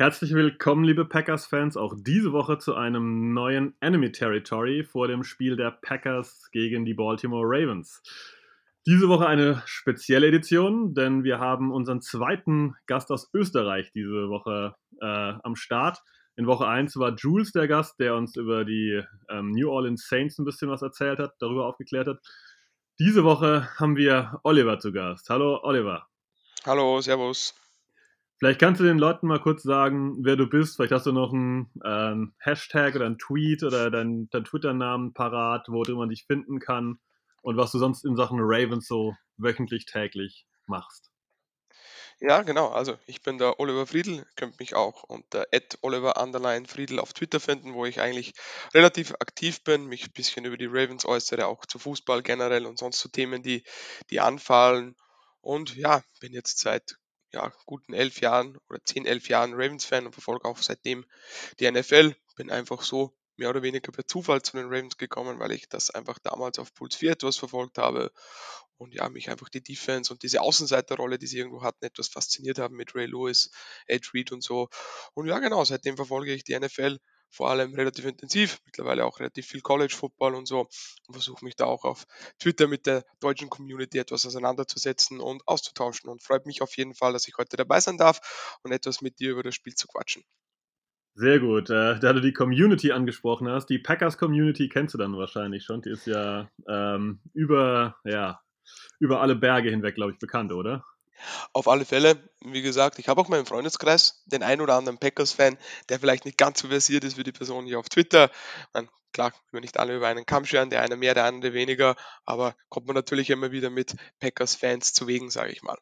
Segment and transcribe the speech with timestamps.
[0.00, 5.56] Herzlich willkommen, liebe Packers-Fans, auch diese Woche zu einem neuen Enemy Territory vor dem Spiel
[5.56, 8.02] der Packers gegen die Baltimore Ravens.
[8.86, 14.74] Diese Woche eine spezielle Edition, denn wir haben unseren zweiten Gast aus Österreich diese Woche
[15.02, 15.98] äh, am Start.
[16.34, 20.38] In Woche 1 war Jules der Gast, der uns über die ähm, New Orleans Saints
[20.38, 22.20] ein bisschen was erzählt hat, darüber aufgeklärt hat.
[22.98, 25.28] Diese Woche haben wir Oliver zu Gast.
[25.28, 26.06] Hallo Oliver.
[26.64, 27.54] Hallo, Servus.
[28.40, 30.76] Vielleicht kannst du den Leuten mal kurz sagen, wer du bist.
[30.76, 35.66] Vielleicht hast du noch einen, äh, Hashtag oder einen Tweet oder deinen dein Twitter-Namen parat,
[35.68, 36.98] wo man dich finden kann
[37.42, 41.10] und was du sonst in Sachen Ravens so wöchentlich, täglich machst.
[42.18, 42.68] Ja, genau.
[42.68, 45.46] Also ich bin der Oliver Friedl, könnt mich auch unter
[45.82, 46.14] Oliver
[46.66, 48.32] Friedl auf Twitter finden, wo ich eigentlich
[48.72, 52.78] relativ aktiv bin, mich ein bisschen über die Ravens äußere, auch zu Fußball generell und
[52.78, 53.64] sonst zu Themen, die,
[54.08, 54.96] die anfallen.
[55.42, 56.99] Und ja, bin jetzt seit
[57.32, 61.04] ja, guten elf Jahren oder zehn, elf Jahren Ravens-Fan und verfolge auch seitdem
[61.58, 62.14] die NFL.
[62.36, 65.90] Bin einfach so mehr oder weniger per Zufall zu den Ravens gekommen, weil ich das
[65.90, 68.12] einfach damals auf Puls 4 etwas verfolgt habe
[68.76, 72.58] und ja, mich einfach die Defense und diese Außenseiterrolle, die sie irgendwo hatten, etwas fasziniert
[72.58, 73.50] haben mit Ray Lewis,
[73.86, 74.68] Ed Reed und so.
[75.14, 76.98] Und ja, genau, seitdem verfolge ich die NFL
[77.30, 80.68] vor allem relativ intensiv, mittlerweile auch relativ viel College Football und so
[81.06, 82.04] und versuche mich da auch auf
[82.38, 87.12] Twitter mit der deutschen Community etwas auseinanderzusetzen und auszutauschen und freut mich auf jeden Fall,
[87.12, 90.24] dass ich heute dabei sein darf und etwas mit dir über das Spiel zu quatschen.
[91.14, 91.70] Sehr gut.
[91.70, 95.82] Äh, da du die Community angesprochen hast, die Packers Community kennst du dann wahrscheinlich schon.
[95.82, 98.40] Die ist ja ähm, über, ja,
[99.00, 100.84] über alle Berge hinweg, glaube ich, bekannt, oder?
[101.52, 105.56] Auf alle Fälle, wie gesagt, ich habe auch meinen Freundeskreis, den ein oder anderen Packers-Fan,
[105.88, 108.30] der vielleicht nicht ganz so versiert ist wie die Person hier auf Twitter.
[108.74, 111.96] Man, klar, wir nicht alle über einen Kamm scheren, der eine mehr, der andere weniger,
[112.24, 115.78] aber kommt man natürlich immer wieder mit Packers-Fans zu wegen, sage ich mal.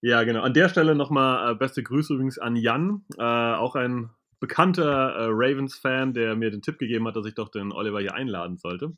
[0.00, 0.42] Ja, genau.
[0.42, 5.26] An der Stelle nochmal äh, beste Grüße übrigens an Jan, äh, auch ein bekannter äh,
[5.30, 8.92] Ravens-Fan, der mir den Tipp gegeben hat, dass ich doch den Oliver hier einladen sollte.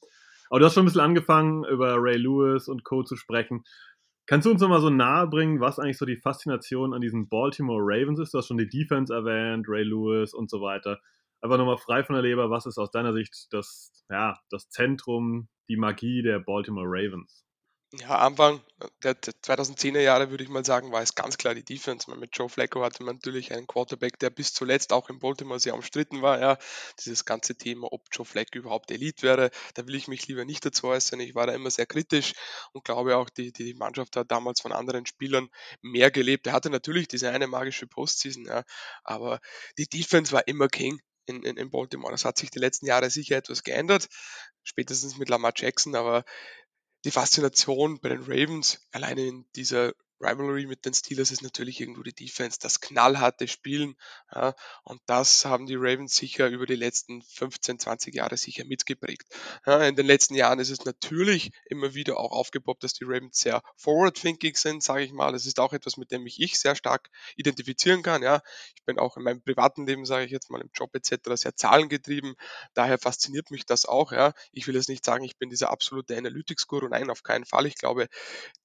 [0.50, 3.02] Aber du hast schon ein bisschen angefangen, über Ray Lewis und Co.
[3.02, 3.64] zu sprechen.
[4.28, 7.80] Kannst du uns nochmal so nahe bringen, was eigentlich so die Faszination an diesen Baltimore
[7.80, 8.34] Ravens ist?
[8.34, 11.00] Du hast schon die Defense erwähnt, Ray Lewis und so weiter.
[11.40, 15.48] Einfach nochmal frei von der Leber, was ist aus deiner Sicht das, ja, das Zentrum,
[15.70, 17.47] die Magie der Baltimore Ravens?
[17.92, 18.60] Ja, Anfang
[19.02, 22.10] der 2010er Jahre würde ich mal sagen, war es ganz klar die Defense.
[22.16, 25.74] Mit Joe Flacco hatte man natürlich einen Quarterback, der bis zuletzt auch in Baltimore sehr
[25.74, 26.38] umstritten war.
[26.38, 26.58] Ja,
[27.02, 30.66] dieses ganze Thema, ob Joe Flacco überhaupt Elite wäre, da will ich mich lieber nicht
[30.66, 31.18] dazu äußern.
[31.20, 32.34] Ich war da immer sehr kritisch
[32.74, 35.48] und glaube auch, die, die Mannschaft hat damals von anderen Spielern
[35.80, 36.46] mehr gelebt.
[36.46, 38.64] Er hatte natürlich diese eine magische Postseason, ja,
[39.02, 39.40] aber
[39.78, 41.00] die Defense war immer King.
[41.26, 42.10] In, in, in Baltimore.
[42.10, 44.08] Das hat sich die letzten Jahre sicher etwas geändert,
[44.64, 46.24] spätestens mit Lamar Jackson, aber
[47.04, 52.02] die Faszination bei den Ravens, alleine in dieser Rivalry mit den Steelers ist natürlich irgendwo
[52.02, 53.96] die Defense, das knallharte Spielen.
[54.34, 59.26] Ja, und das haben die Ravens sicher über die letzten 15, 20 Jahre sicher mitgeprägt.
[59.66, 63.38] Ja, in den letzten Jahren ist es natürlich immer wieder auch aufgepoppt, dass die Ravens
[63.38, 65.32] sehr forward-thinking sind, sage ich mal.
[65.32, 68.22] Das ist auch etwas, mit dem ich, ich sehr stark identifizieren kann.
[68.22, 68.42] Ja,
[68.74, 71.34] ich bin auch in meinem privaten Leben, sage ich jetzt mal, im Job etc.
[71.34, 72.34] sehr zahlengetrieben.
[72.74, 74.12] Daher fasziniert mich das auch.
[74.12, 76.88] Ja, ich will jetzt nicht sagen, ich bin dieser absolute Analytics-Guru.
[76.88, 77.66] Nein, auf keinen Fall.
[77.66, 78.08] Ich glaube,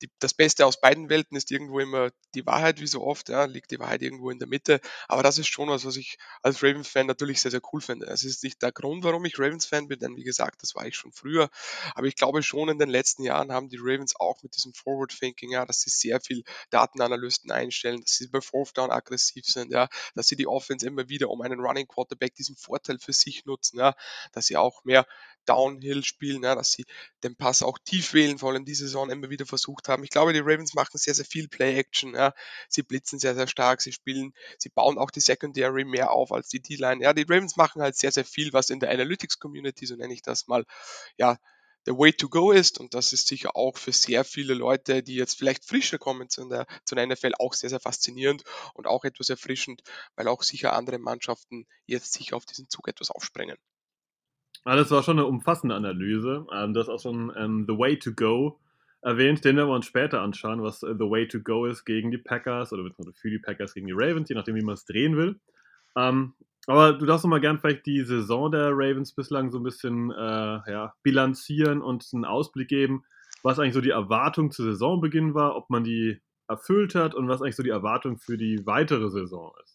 [0.02, 3.30] die, das Beste aus beiden Welten ist ist irgendwo immer die Wahrheit, wie so oft,
[3.30, 4.80] ja, liegt die Wahrheit irgendwo in der Mitte.
[5.08, 8.08] Aber das ist schon was, was ich als Ravens-Fan natürlich sehr, sehr cool finde.
[8.08, 10.96] Es ist nicht der Grund, warum ich Ravens-Fan bin, denn wie gesagt, das war ich
[10.96, 11.50] schon früher.
[11.96, 15.52] Aber ich glaube schon, in den letzten Jahren haben die Ravens auch mit diesem Forward-Thinking,
[15.52, 19.88] ja, dass sie sehr viel Datenanalysten einstellen, dass sie bei Fourth Down aggressiv sind, ja,
[20.16, 23.80] dass sie die Offense immer wieder um einen Running Quarterback diesen Vorteil für sich nutzen,
[23.80, 23.96] ja,
[24.32, 25.06] dass sie auch mehr
[25.46, 26.86] Downhill spielen, ja, dass sie
[27.24, 30.04] den Pass auch tief wählen, vor allem diese Saison immer wieder versucht haben.
[30.04, 32.16] Ich glaube, die Ravens machen sehr, sehr viel Play-Action.
[32.16, 32.34] Ja.
[32.70, 36.50] Sie blitzen sehr, sehr stark, sie spielen, sie bauen auch die Secondary mehr auf als
[36.50, 37.04] die D-Line.
[37.04, 40.22] Ja, die Ravens machen halt sehr, sehr viel, was in der Analytics-Community, so nenne ich
[40.22, 40.66] das mal,
[41.18, 41.38] ja,
[41.86, 45.16] der Way to go ist und das ist sicher auch für sehr viele Leute, die
[45.16, 48.44] jetzt vielleicht frischer kommen zu der, zu der NFL, auch sehr, sehr faszinierend
[48.74, 49.82] und auch etwas erfrischend,
[50.16, 53.58] weil auch sicher andere Mannschaften jetzt sicher auf diesen Zug etwas aufspringen.
[54.66, 56.46] Ah, das war schon eine umfassende Analyse.
[56.54, 58.60] Ähm, du hast auch schon ähm, The Way to Go
[59.02, 59.44] erwähnt.
[59.44, 62.18] Den werden wir uns später anschauen, was äh, The Way to Go ist gegen die
[62.18, 65.40] Packers oder für die Packers gegen die Ravens, je nachdem, wie man es drehen will.
[65.98, 66.34] Ähm,
[66.68, 70.12] Aber du darfst noch mal gern vielleicht die Saison der Ravens bislang so ein bisschen
[70.12, 70.16] äh,
[70.72, 73.04] ja, bilanzieren und einen Ausblick geben,
[73.44, 77.42] was eigentlich so die Erwartung zu Saisonbeginn war, ob man die erfüllt hat und was
[77.42, 79.73] eigentlich so die Erwartung für die weitere Saison ist.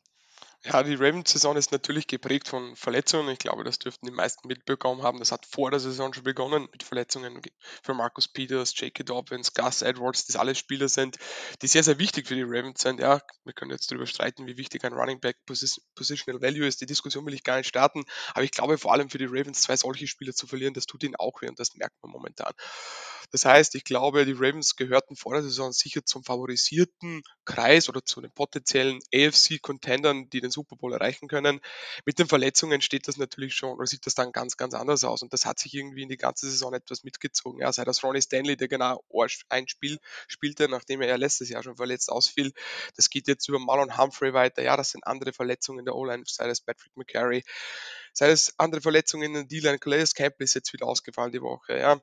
[0.64, 3.28] Ja, die Ravens-Saison ist natürlich geprägt von Verletzungen.
[3.28, 5.20] Ich glaube, das dürften die meisten mitbekommen haben.
[5.20, 7.40] Das hat vor der Saison schon begonnen mit Verletzungen
[7.82, 9.04] für Marcus Peters, J.K.
[9.04, 11.16] Dobbins, Gus Edwards, die alle Spieler sind,
[11.62, 12.98] die sehr, sehr wichtig für die Ravens sind.
[12.98, 16.80] Ja, wir können jetzt darüber streiten, wie wichtig ein Running Back Positional Value ist.
[16.80, 18.02] Die Diskussion will ich gar nicht starten.
[18.34, 21.04] Aber ich glaube, vor allem für die Ravens zwei solche Spieler zu verlieren, das tut
[21.04, 22.52] ihnen auch weh und das merkt man momentan.
[23.30, 28.04] Das heißt, ich glaube, die Ravens gehörten vor der Saison sicher zum favorisierten Kreis oder
[28.04, 31.60] zu den potenziellen AFC-Contendern, die den Super Bowl erreichen können.
[32.04, 35.22] Mit den Verletzungen steht das natürlich schon, oder sieht das dann ganz, ganz anders aus.
[35.22, 37.60] Und das hat sich irgendwie in die ganze Saison etwas mitgezogen.
[37.60, 39.02] Ja, sei das Ronnie Stanley, der genau
[39.48, 42.52] ein Spiel spielte, nachdem er ja letztes Jahr schon verletzt ausfiel.
[42.96, 44.62] Das geht jetzt über Marlon Humphrey weiter.
[44.62, 47.44] Ja, das sind andere Verletzungen in der O-Line, sei das Patrick McCary,
[48.12, 49.78] sei es andere Verletzungen in der D-Line.
[49.78, 51.78] Calais Campbell ist jetzt wieder ausgefallen die Woche.
[51.78, 52.00] Ja,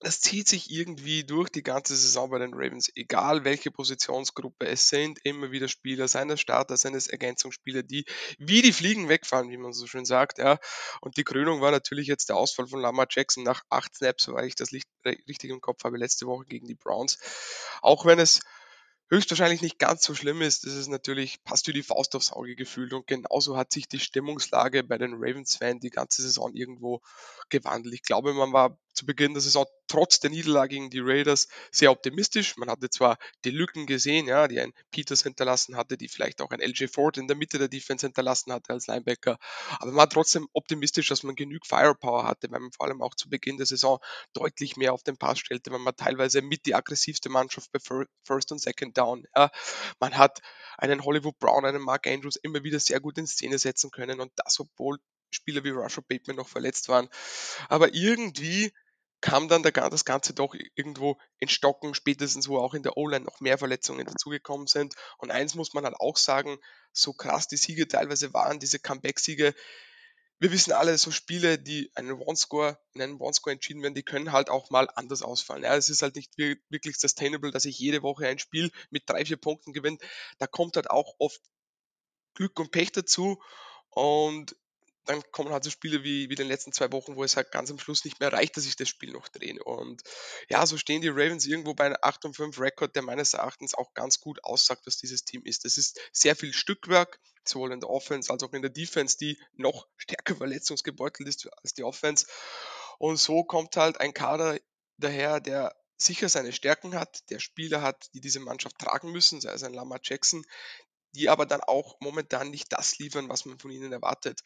[0.00, 4.66] das zieht sich irgendwie durch die ganze Saison bei den Ravens, egal welche Positionsgruppe.
[4.66, 8.04] Es sind immer wieder Spieler, seien es Starter, seien es Ergänzungsspieler, die
[8.38, 10.38] wie die Fliegen wegfallen, wie man so schön sagt.
[10.38, 10.58] Ja.
[11.00, 14.46] Und die Krönung war natürlich jetzt der Ausfall von Lamar Jackson nach acht Snaps, weil
[14.46, 17.18] ich das richtig im Kopf habe, letzte Woche gegen die Browns.
[17.82, 18.40] Auch wenn es
[19.10, 22.54] höchstwahrscheinlich nicht ganz so schlimm ist, ist es natürlich, passt wie die Faust aufs Auge
[22.56, 27.00] gefühlt und genauso hat sich die Stimmungslage bei den Ravens-Fans die ganze Saison irgendwo
[27.48, 27.94] gewandelt.
[27.94, 31.90] Ich glaube, man war zu Beginn der Saison trotz der Niederlage gegen die Raiders sehr
[31.90, 32.56] optimistisch.
[32.56, 36.50] Man hatte zwar die Lücken gesehen, ja, die ein Peters hinterlassen hatte, die vielleicht auch
[36.50, 39.38] ein LJ Ford in der Mitte der Defense hinterlassen hatte als Linebacker,
[39.80, 43.14] aber man war trotzdem optimistisch, dass man genug Firepower hatte, weil man vor allem auch
[43.14, 43.98] zu Beginn der Saison
[44.32, 47.78] deutlich mehr auf den Pass stellte, weil man teilweise mit die aggressivste Mannschaft bei
[48.24, 49.24] First und Second Down.
[49.36, 49.50] Ja.
[50.00, 50.40] Man hat
[50.76, 54.32] einen Hollywood Brown, einen Mark Andrews immer wieder sehr gut in Szene setzen können und
[54.36, 54.98] das, obwohl
[55.30, 57.08] Spieler wie Rusher Bateman noch verletzt waren.
[57.68, 58.72] Aber irgendwie
[59.20, 63.40] kam dann das Ganze doch irgendwo in Stocken, spätestens wo auch in der O-Line noch
[63.40, 64.94] mehr Verletzungen dazugekommen sind.
[65.18, 66.58] Und eins muss man halt auch sagen,
[66.92, 69.54] so krass die Siege teilweise waren, diese Comeback-Siege,
[70.40, 74.30] wir wissen alle, so Spiele, die einen One-Score, in einem One-Score entschieden werden, die können
[74.30, 75.64] halt auch mal anders ausfallen.
[75.64, 79.24] Ja, es ist halt nicht wirklich sustainable, dass ich jede Woche ein Spiel mit drei,
[79.24, 79.98] vier Punkten gewinne.
[80.38, 81.40] Da kommt halt auch oft
[82.34, 83.42] Glück und Pech dazu.
[83.90, 84.54] Und
[85.08, 87.70] dann kommen halt so Spiele wie, wie den letzten zwei Wochen, wo es halt ganz
[87.70, 89.62] am Schluss nicht mehr reicht, dass ich das Spiel noch drehe.
[89.64, 90.02] Und
[90.50, 93.74] ja, so stehen die Ravens irgendwo bei einem 8 und 5 Rekord, der meines Erachtens
[93.74, 95.64] auch ganz gut aussagt, was dieses Team ist.
[95.64, 99.40] Das ist sehr viel Stückwerk, sowohl in der Offense als auch in der Defense, die
[99.54, 102.26] noch stärker verletzungsgebeutelt ist als die Offense.
[102.98, 104.58] Und so kommt halt ein Kader
[104.98, 109.52] daher, der sicher seine Stärken hat, der Spieler hat, die diese Mannschaft tragen müssen, sei
[109.52, 110.44] es ein Lamar Jackson,
[111.12, 114.42] die aber dann auch momentan nicht das liefern, was man von ihnen erwartet.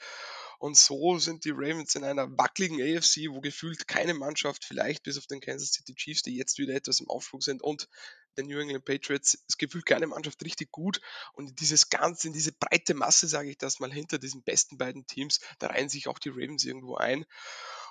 [0.58, 5.18] Und so sind die Ravens in einer wackeligen AFC, wo gefühlt keine Mannschaft, vielleicht bis
[5.18, 7.88] auf den Kansas City Chiefs, die jetzt wieder etwas im Aufschwung sind, und
[8.36, 11.00] den New England Patriots, ist gefühlt keine Mannschaft richtig gut.
[11.32, 15.06] Und dieses Ganze, in diese breite Masse, sage ich das mal, hinter diesen besten beiden
[15.06, 17.24] Teams, da reihen sich auch die Ravens irgendwo ein.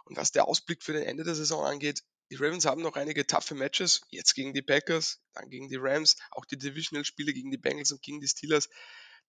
[0.05, 3.27] Und was der Ausblick für den Ende der Saison angeht, die Ravens haben noch einige
[3.27, 7.57] taffe Matches, jetzt gegen die Packers, dann gegen die Rams, auch die Divisional-Spiele gegen die
[7.57, 8.69] Bengals und gegen die Steelers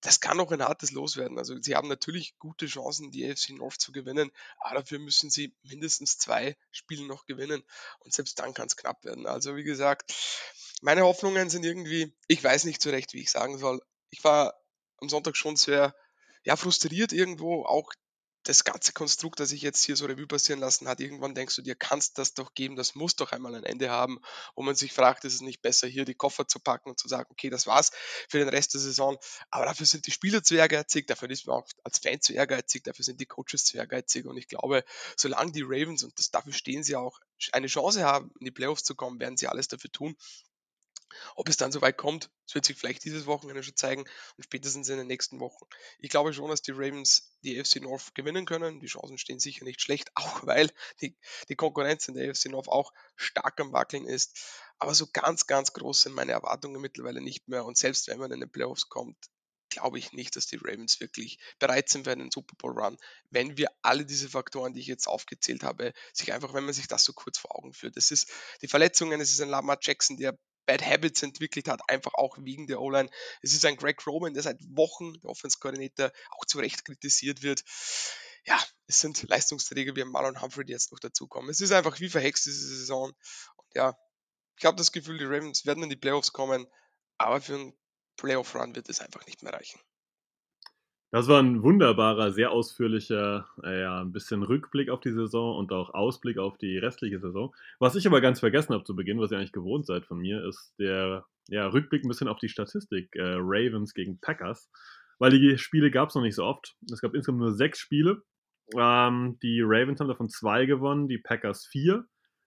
[0.02, 1.38] das kann auch ein hartes Los werden.
[1.38, 5.54] Also sie haben natürlich gute Chancen, die AFC North zu gewinnen, aber dafür müssen sie
[5.62, 7.62] mindestens zwei Spiele noch gewinnen
[8.00, 9.26] und selbst dann kann es knapp werden.
[9.26, 10.12] Also wie gesagt,
[10.82, 13.80] meine Hoffnungen sind irgendwie, ich weiß nicht so recht, wie ich sagen soll.
[14.10, 14.60] Ich war
[14.98, 15.94] am Sonntag schon sehr
[16.44, 17.92] ja, frustriert irgendwo, auch
[18.44, 21.62] das ganze Konstrukt, das ich jetzt hier so Revue passieren lassen hat, irgendwann denkst du
[21.62, 24.18] dir, kannst das doch geben, das muss doch einmal ein Ende haben,
[24.54, 27.08] wo man sich fragt, ist es nicht besser, hier die Koffer zu packen und zu
[27.08, 27.90] sagen, okay, das war's
[28.28, 29.18] für den Rest der Saison.
[29.50, 32.82] Aber dafür sind die Spieler zu ehrgeizig, dafür ist man auch als Fan zu ehrgeizig,
[32.84, 34.26] dafür sind die Coaches zu ehrgeizig.
[34.26, 34.84] Und ich glaube,
[35.16, 37.20] solange die Ravens, und das, dafür stehen sie auch,
[37.52, 40.16] eine Chance haben, in die Playoffs zu kommen, werden sie alles dafür tun,
[41.34, 44.04] ob es dann soweit kommt, das wird sich vielleicht dieses Wochenende schon zeigen
[44.36, 45.64] und spätestens in den nächsten Wochen.
[45.98, 48.80] Ich glaube schon, dass die Ravens die AFC North gewinnen können.
[48.80, 51.16] Die Chancen stehen sicher nicht schlecht, auch weil die,
[51.48, 54.38] die Konkurrenz in der AFC North auch stark am Wackeln ist.
[54.78, 57.64] Aber so ganz, ganz groß sind meine Erwartungen mittlerweile nicht mehr.
[57.64, 59.16] Und selbst wenn man in den Playoffs kommt,
[59.72, 62.98] glaube ich nicht, dass die Ravens wirklich bereit sind für einen Super Bowl Run,
[63.30, 66.88] wenn wir alle diese Faktoren, die ich jetzt aufgezählt habe, sich einfach, wenn man sich
[66.88, 67.96] das so kurz vor Augen führt.
[67.96, 72.14] Es ist die Verletzungen, es ist ein Lamar Jackson, der Bad Habits entwickelt hat, einfach
[72.14, 73.10] auch wegen der O-Line.
[73.42, 77.62] Es ist ein Greg Roman, der seit Wochen der Offense-Koordinator auch zu Recht kritisiert wird.
[78.44, 81.50] Ja, es sind Leistungsträger wie Marlon Humphrey, die jetzt noch dazukommen.
[81.50, 83.12] Es ist einfach wie verhext diese Saison.
[83.56, 83.96] Und ja,
[84.58, 86.66] ich habe das Gefühl, die Ravens werden in die Playoffs kommen,
[87.18, 87.78] aber für einen
[88.16, 89.80] Playoff-Run wird es einfach nicht mehr reichen.
[91.14, 95.70] Das war ein wunderbarer, sehr ausführlicher, äh, ja, ein bisschen Rückblick auf die Saison und
[95.70, 97.54] auch Ausblick auf die restliche Saison.
[97.78, 100.42] Was ich aber ganz vergessen habe zu Beginn, was ihr eigentlich gewohnt seid von mir,
[100.48, 104.70] ist der ja, Rückblick ein bisschen auf die Statistik äh, Ravens gegen Packers,
[105.18, 106.76] weil die Spiele gab es noch nicht so oft.
[106.90, 108.22] Es gab insgesamt nur sechs Spiele.
[108.74, 112.06] Ähm, die Ravens haben davon zwei gewonnen, die Packers vier.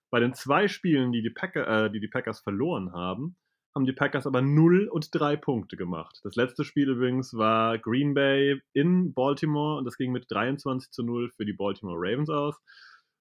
[0.09, 3.35] Bei den zwei Spielen, die die, Packer, äh, die, die Packers verloren haben,
[3.75, 6.19] haben die Packers aber 0 und 3 Punkte gemacht.
[6.23, 11.03] Das letzte Spiel übrigens war Green Bay in Baltimore und das ging mit 23 zu
[11.03, 12.55] 0 für die Baltimore Ravens aus.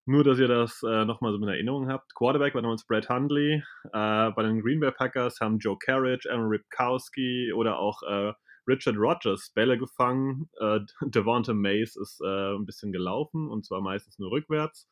[0.07, 2.15] Nur, dass ihr das äh, nochmal so in Erinnerung habt.
[2.15, 3.63] Quarterback war damals Brad Hundley.
[3.93, 8.33] Äh, bei den Green Bay Packers haben Joe Carriage, Aaron Ripkowski oder auch äh,
[8.69, 10.49] Richard Rogers Bälle gefangen.
[10.61, 14.89] Äh, Devonta Mays ist äh, ein bisschen gelaufen und zwar meistens nur rückwärts.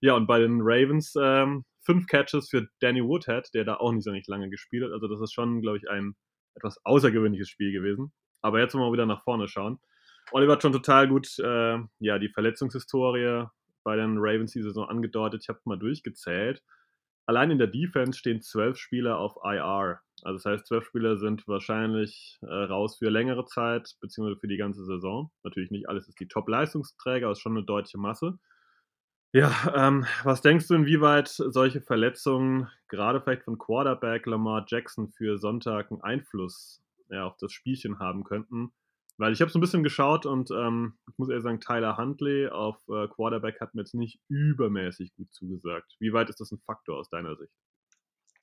[0.00, 4.04] Ja, und bei den Ravens ähm, fünf Catches für Danny Woodhead, der da auch nicht
[4.04, 4.92] so nicht lange gespielt hat.
[4.92, 6.14] Also das ist schon, glaube ich, ein
[6.54, 8.12] etwas außergewöhnliches Spiel gewesen.
[8.42, 9.78] Aber jetzt wollen wir wieder nach vorne schauen.
[10.32, 13.46] Oliver hat schon total gut äh, ja, die Verletzungshistorie
[13.84, 15.42] bei den Ravens die Saison angedeutet.
[15.42, 16.62] Ich habe mal durchgezählt.
[17.26, 20.00] Allein in der Defense stehen zwölf Spieler auf IR.
[20.22, 24.56] Also das heißt, zwölf Spieler sind wahrscheinlich äh, raus für längere Zeit, beziehungsweise für die
[24.56, 25.30] ganze Saison.
[25.42, 28.38] Natürlich nicht alles ist die Top-Leistungsträger, aber ist schon eine deutliche Masse.
[29.34, 35.38] Ja, ähm, was denkst du, inwieweit solche Verletzungen gerade vielleicht von Quarterback Lamar Jackson für
[35.38, 38.72] Sonntag einen Einfluss ja, auf das Spielchen haben könnten?
[39.18, 42.46] Weil ich habe so ein bisschen geschaut und ähm, ich muss ehrlich sagen, Tyler Huntley
[42.46, 45.96] auf äh, Quarterback hat mir jetzt nicht übermäßig gut zugesagt.
[45.98, 47.52] Wie weit ist das ein Faktor aus deiner Sicht?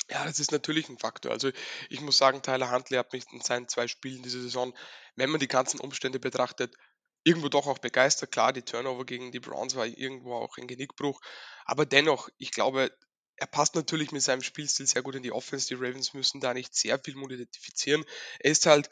[0.10, 1.32] Ja, das ist natürlich ein Faktor.
[1.32, 1.52] Also
[1.88, 4.74] ich muss sagen, Tyler Huntley hat mich in seinen zwei Spielen diese Saison,
[5.16, 6.76] wenn man die ganzen Umstände betrachtet,
[7.24, 8.32] irgendwo doch auch begeistert.
[8.32, 11.22] Klar, die Turnover gegen die Browns war irgendwo auch ein Genickbruch.
[11.66, 12.92] Aber dennoch, ich glaube,
[13.36, 15.68] er passt natürlich mit seinem Spielstil sehr gut in die Offense.
[15.68, 18.06] Die Ravens müssen da nicht sehr viel modifizieren.
[18.40, 18.90] Er ist halt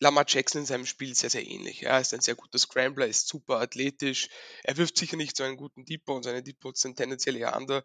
[0.00, 1.82] Lamar Jackson in seinem Spiel sehr, sehr ähnlich.
[1.84, 4.28] Er ist ein sehr guter Scrambler, ist super athletisch.
[4.62, 7.84] Er wirft sicher nicht so einen guten Deep und seine Deep sind tendenziell eher under,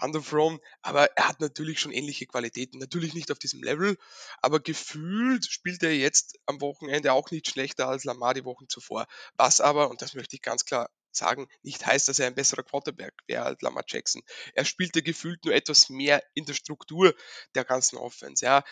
[0.00, 2.78] underthrown, aber er hat natürlich schon ähnliche Qualitäten.
[2.78, 3.96] Natürlich nicht auf diesem Level,
[4.40, 9.06] aber gefühlt spielt er jetzt am Wochenende auch nicht schlechter als Lamar die Wochen zuvor.
[9.36, 12.64] Was aber, und das möchte ich ganz klar sagen, nicht heißt, dass er ein besserer
[12.64, 14.22] Quarterback wäre als Lamar Jackson.
[14.52, 17.14] Er spielte gefühlt nur etwas mehr in der Struktur
[17.54, 18.44] der ganzen Offense.
[18.44, 18.64] Ja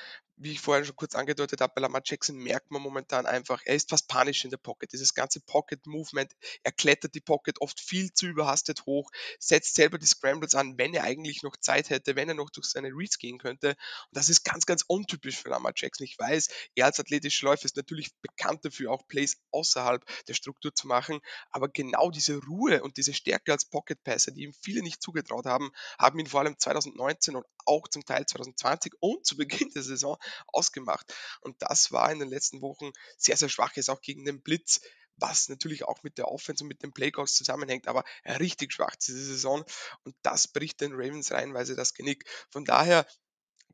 [0.42, 3.74] wie ich vorhin schon kurz angedeutet habe, bei Lamar Jackson merkt man momentan einfach, er
[3.74, 4.92] ist fast panisch in der Pocket.
[4.92, 6.32] Dieses ganze Pocket-Movement,
[6.62, 10.94] er klettert die Pocket oft viel zu überhastet hoch, setzt selber die Scrambles an, wenn
[10.94, 13.68] er eigentlich noch Zeit hätte, wenn er noch durch seine Reads gehen könnte.
[13.68, 13.76] Und
[14.12, 16.04] das ist ganz, ganz untypisch für Lamar Jackson.
[16.04, 20.74] Ich weiß, er als athletischer Läufer ist natürlich bekannt dafür, auch Plays außerhalb der Struktur
[20.74, 21.20] zu machen,
[21.50, 25.70] aber genau diese Ruhe und diese Stärke als Pocket-Passer, die ihm viele nicht zugetraut haben,
[25.98, 30.16] haben ihn vor allem 2019 und auch zum Teil 2020 und zu Beginn der Saison
[30.46, 31.14] ausgemacht.
[31.40, 34.80] Und das war in den letzten Wochen sehr, sehr schwach, ist auch gegen den Blitz
[35.16, 39.22] was natürlich auch mit der Offense und mit den Playcalls zusammenhängt, aber richtig schwach diese
[39.22, 39.64] Saison
[40.04, 42.24] und das bricht den Ravens reihenweise das Genick.
[42.50, 43.06] Von daher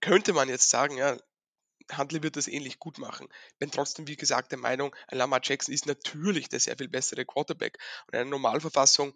[0.00, 1.16] könnte man jetzt sagen, ja,
[1.96, 3.28] Huntley wird das ähnlich gut machen.
[3.58, 7.78] Bin trotzdem, wie gesagt, der Meinung, Lamar Jackson ist natürlich der sehr viel bessere Quarterback.
[8.06, 9.14] Und in einer Normalverfassung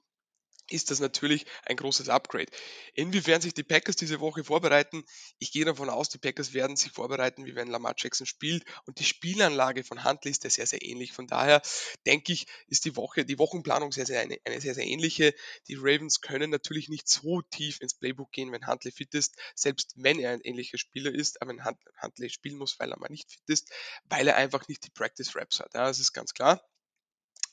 [0.71, 2.51] ist das natürlich ein großes Upgrade.
[2.95, 5.05] Inwiefern sich die Packers diese Woche vorbereiten,
[5.39, 8.99] ich gehe davon aus, die Packers werden sich vorbereiten, wie wenn Lamar Jackson spielt und
[8.99, 11.13] die Spielanlage von Huntley ist ja sehr, sehr ähnlich.
[11.13, 11.63] Von daher
[12.07, 15.35] denke ich, ist die Woche, die Wochenplanung sehr, sehr eine, eine sehr, sehr ähnliche.
[15.69, 19.95] Die Ravens können natürlich nicht so tief ins Playbook gehen, wenn Huntley fit ist, selbst
[19.97, 21.65] wenn er ein ähnlicher Spieler ist, aber wenn
[22.01, 23.71] Huntley spielen muss, weil er mal nicht fit ist,
[24.05, 25.75] weil er einfach nicht die Practice Raps hat.
[25.75, 26.63] Ja, das ist ganz klar.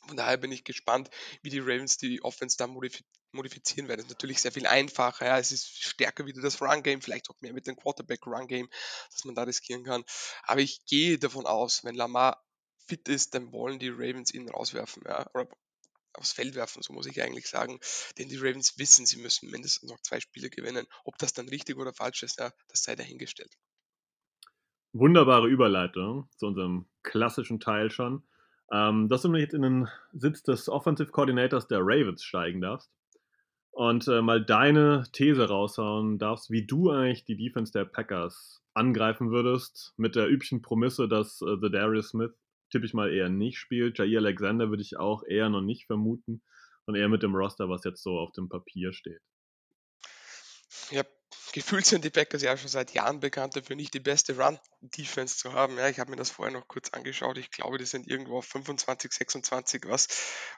[0.09, 1.11] Von daher bin ich gespannt,
[1.43, 3.99] wie die Ravens die Offense da modifizieren werden.
[3.99, 5.27] Es ist natürlich sehr viel einfacher.
[5.27, 5.37] Ja.
[5.37, 8.67] Es ist stärker wieder das Run-Game, vielleicht auch mehr mit dem Quarterback-Run-Game,
[9.11, 10.03] dass man da riskieren kann.
[10.41, 12.43] Aber ich gehe davon aus, wenn Lamar
[12.87, 15.03] fit ist, dann wollen die Ravens ihn rauswerfen.
[15.05, 15.29] Ja.
[15.35, 15.47] Oder
[16.13, 17.79] aufs Feld werfen, so muss ich eigentlich sagen.
[18.17, 20.87] Denn die Ravens wissen, sie müssen mindestens noch zwei Spiele gewinnen.
[21.03, 23.55] Ob das dann richtig oder falsch ist, ja, das sei dahingestellt.
[24.91, 28.27] Wunderbare Überleitung zu unserem klassischen Teil schon
[28.71, 32.91] ähm, dass du jetzt in den Sitz des Offensive Coordinators der Ravens steigen darfst
[33.71, 39.31] und äh, mal deine These raushauen darfst, wie du eigentlich die Defense der Packers angreifen
[39.31, 42.33] würdest, mit der üblichen Prämisse, dass äh, The Darius Smith
[42.71, 43.97] tippe mal eher nicht spielt.
[43.97, 46.41] Jair Alexander würde ich auch eher noch nicht vermuten
[46.85, 49.21] und eher mit dem Roster, was jetzt so auf dem Papier steht.
[50.91, 51.03] Ja,
[51.51, 55.53] gefühlt sind die Packers ja schon seit Jahren bekannt dafür, nicht die beste Run-Defense zu
[55.53, 55.77] haben.
[55.77, 57.37] Ja, ich habe mir das vorher noch kurz angeschaut.
[57.37, 60.07] Ich glaube, die sind irgendwo auf 25, 26, was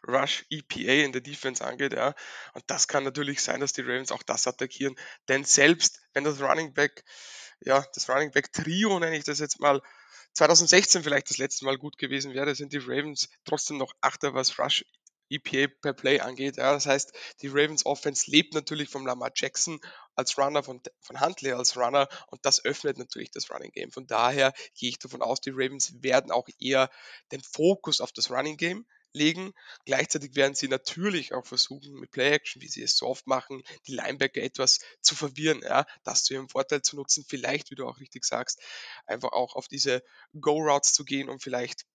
[0.07, 1.93] Rush EPA in der Defense angeht.
[1.93, 2.15] Ja.
[2.53, 4.95] Und das kann natürlich sein, dass die Ravens auch das attackieren.
[5.27, 7.03] Denn selbst wenn das Running Back,
[7.60, 9.81] ja, das Running Back Trio, nenne ich das jetzt mal,
[10.33, 14.57] 2016 vielleicht das letzte Mal gut gewesen wäre, sind die Ravens trotzdem noch Achter, was
[14.57, 14.86] Rush
[15.31, 16.57] EPA per Play angeht.
[16.57, 19.79] Ja, das heißt, die Ravens Offense lebt natürlich vom Lamar Jackson
[20.15, 23.91] als Runner, von, von Huntley als Runner und das öffnet natürlich das Running Game.
[23.91, 26.89] Von daher gehe ich davon aus, die Ravens werden auch eher
[27.31, 29.53] den Fokus auf das Running Game legen.
[29.85, 33.93] Gleichzeitig werden sie natürlich auch versuchen, mit Play-Action, wie sie es so oft machen, die
[33.93, 38.00] Linebacker etwas zu verwirren, ja, das zu ihrem Vorteil zu nutzen, vielleicht, wie du auch
[38.00, 38.61] richtig sagst,
[39.05, 40.03] einfach auch auf diese
[40.39, 41.85] Go-Routes zu gehen und vielleicht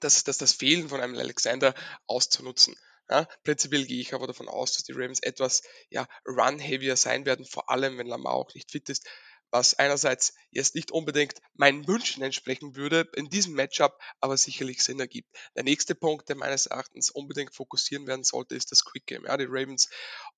[0.00, 1.74] das, das, das Fehlen von einem Alexander
[2.06, 2.76] auszunutzen.
[3.10, 7.46] Ja, prinzipiell gehe ich aber davon aus, dass die Ravens etwas ja, run-heavier sein werden,
[7.46, 9.08] vor allem wenn Lamar auch nicht fit ist,
[9.50, 15.00] was einerseits jetzt nicht unbedingt meinen Wünschen entsprechen würde in diesem Matchup, aber sicherlich Sinn
[15.00, 15.34] ergibt.
[15.56, 19.24] Der nächste Punkt, der meines Erachtens unbedingt fokussieren werden sollte, ist das Quick Game.
[19.24, 19.88] Ja, die Ravens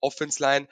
[0.01, 0.69] Offense Line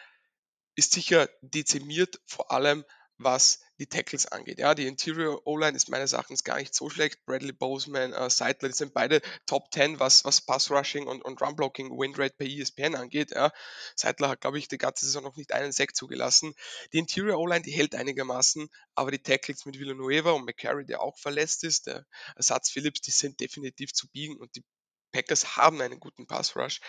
[0.76, 2.84] ist sicher dezimiert, vor allem
[3.18, 4.58] was die Tackles angeht.
[4.58, 7.24] Ja, die Interior O-Line ist meines Erachtens gar nicht so schlecht.
[7.26, 11.40] Bradley Boseman, äh, Seidler, die sind beide Top 10, was, was Pass Rushing und, und
[11.40, 13.32] Run Blocking Winrate bei ESPN angeht.
[13.32, 13.52] Ja.
[13.94, 16.54] Seidler hat, glaube ich, die ganze Saison noch nicht einen Sack zugelassen.
[16.92, 21.18] Die Interior O-Line, die hält einigermaßen, aber die Tackles mit Villanueva und McCarry, der auch
[21.18, 22.06] verletzt ist, der
[22.36, 24.64] Ersatz Phillips, die sind definitiv zu biegen und die
[25.12, 26.80] Packers haben einen guten Pass Rush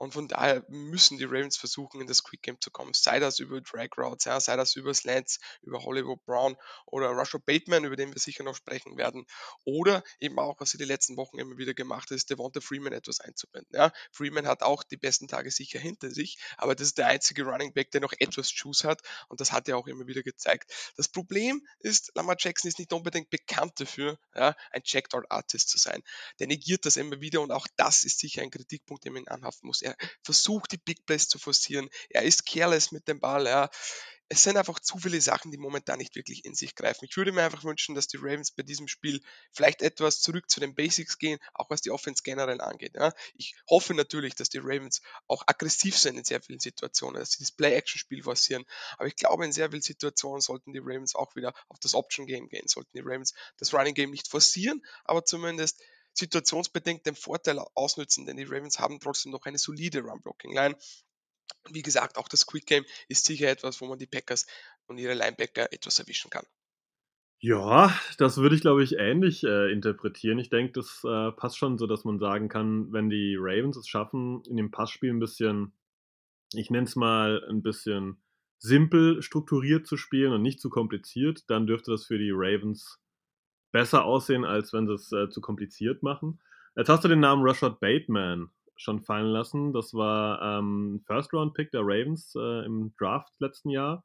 [0.00, 2.94] und von daher müssen die Ravens versuchen, in das Quick Game zu kommen.
[2.94, 7.38] Sei das über Drag Routes, ja, sei das über Slants, über Hollywood Brown oder Rusher
[7.38, 9.26] Bateman, über den wir sicher noch sprechen werden.
[9.64, 12.94] Oder eben auch, was sie die letzten Wochen immer wieder gemacht hat, ist Devonta Freeman
[12.94, 13.68] etwas einzubinden.
[13.74, 13.92] Ja.
[14.10, 17.74] Freeman hat auch die besten Tage sicher hinter sich, aber das ist der einzige Running
[17.74, 20.92] Back, der noch etwas Juice hat und das hat er auch immer wieder gezeigt.
[20.96, 25.76] Das Problem ist, Lamar Jackson ist nicht unbedingt bekannt dafür, ja, ein Checkdown Artist zu
[25.76, 26.02] sein.
[26.38, 29.66] Der negiert das immer wieder und auch das ist sicher ein Kritikpunkt, den man anhaften
[29.66, 29.82] muss.
[29.82, 31.88] Er versucht, die Big Plays zu forcieren.
[32.08, 33.46] Er ist careless mit dem Ball.
[33.46, 33.70] Ja.
[34.32, 37.04] Es sind einfach zu viele Sachen, die momentan nicht wirklich in sich greifen.
[37.04, 40.60] Ich würde mir einfach wünschen, dass die Ravens bei diesem Spiel vielleicht etwas zurück zu
[40.60, 42.94] den Basics gehen, auch was die Offense generell angeht.
[42.94, 43.12] Ja.
[43.34, 47.42] Ich hoffe natürlich, dass die Ravens auch aggressiv sind in sehr vielen Situationen, dass sie
[47.42, 48.64] das Play-Action-Spiel forcieren.
[48.98, 52.48] Aber ich glaube, in sehr vielen Situationen sollten die Ravens auch wieder auf das Option-Game
[52.48, 55.82] gehen, sollten die Ravens das Running-Game nicht forcieren, aber zumindest
[56.20, 60.76] situationsbedingt den Vorteil ausnutzen, denn die Ravens haben trotzdem noch eine solide Run-Blocking-Line.
[61.70, 64.46] Wie gesagt, auch das Quick Game ist sicher etwas, wo man die Packers
[64.86, 66.46] und ihre Linebacker etwas erwischen kann.
[67.42, 70.38] Ja, das würde ich, glaube ich, ähnlich äh, interpretieren.
[70.38, 73.88] Ich denke, das äh, passt schon so, dass man sagen kann, wenn die Ravens es
[73.88, 75.72] schaffen, in dem Passspiel ein bisschen,
[76.52, 78.22] ich nenne es mal, ein bisschen
[78.58, 83.00] simpel strukturiert zu spielen und nicht zu kompliziert, dann dürfte das für die Ravens
[83.72, 86.40] besser aussehen, als wenn sie es äh, zu kompliziert machen.
[86.76, 89.72] Jetzt hast du den Namen Rashad Bateman schon fallen lassen.
[89.72, 94.04] Das war ähm, First-Round-Pick der Ravens äh, im Draft letzten Jahr.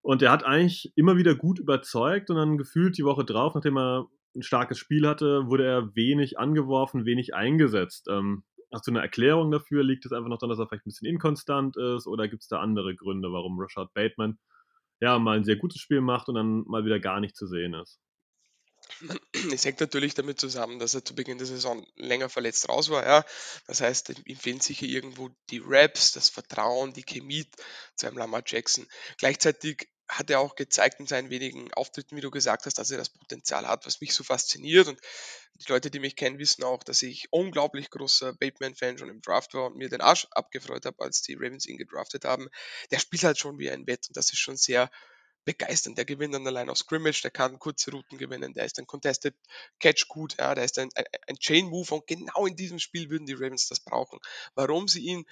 [0.00, 3.76] Und er hat eigentlich immer wieder gut überzeugt und dann gefühlt die Woche drauf, nachdem
[3.76, 8.06] er ein starkes Spiel hatte, wurde er wenig angeworfen, wenig eingesetzt.
[8.08, 9.82] Ähm, hast du eine Erklärung dafür?
[9.82, 12.48] Liegt es einfach noch daran, dass er vielleicht ein bisschen inkonstant ist oder gibt es
[12.48, 14.38] da andere Gründe, warum Rashad Bateman
[15.00, 17.74] ja mal ein sehr gutes Spiel macht und dann mal wieder gar nicht zu sehen
[17.74, 18.00] ist?
[19.52, 23.04] Es hängt natürlich damit zusammen, dass er zu Beginn der Saison länger verletzt raus war.
[23.04, 23.24] Ja.
[23.66, 27.46] Das heißt, ihm fehlen sicher irgendwo die Raps, das Vertrauen, die Chemie
[27.96, 28.86] zu einem Lamar Jackson.
[29.18, 32.98] Gleichzeitig hat er auch gezeigt in seinen wenigen Auftritten, wie du gesagt hast, dass er
[32.98, 34.86] das Potenzial hat, was mich so fasziniert.
[34.86, 35.00] Und
[35.54, 39.54] die Leute, die mich kennen, wissen auch, dass ich unglaublich großer Bateman-Fan schon im Draft
[39.54, 42.48] war und mir den Arsch abgefreut habe, als die Ravens ihn gedraftet haben.
[42.90, 44.90] Der spielt halt schon wie ein Wett und das ist schon sehr
[45.46, 45.94] begeistern.
[45.94, 48.86] Der gewinnt an der Line of Scrimmage, der kann kurze Routen gewinnen, der ist ein
[48.86, 49.34] Contested
[49.80, 53.08] Catch gut, ja, der ist ein, ein, ein Chain Move und genau in diesem Spiel
[53.08, 54.18] würden die Ravens das brauchen.
[54.54, 55.24] Warum sie ihn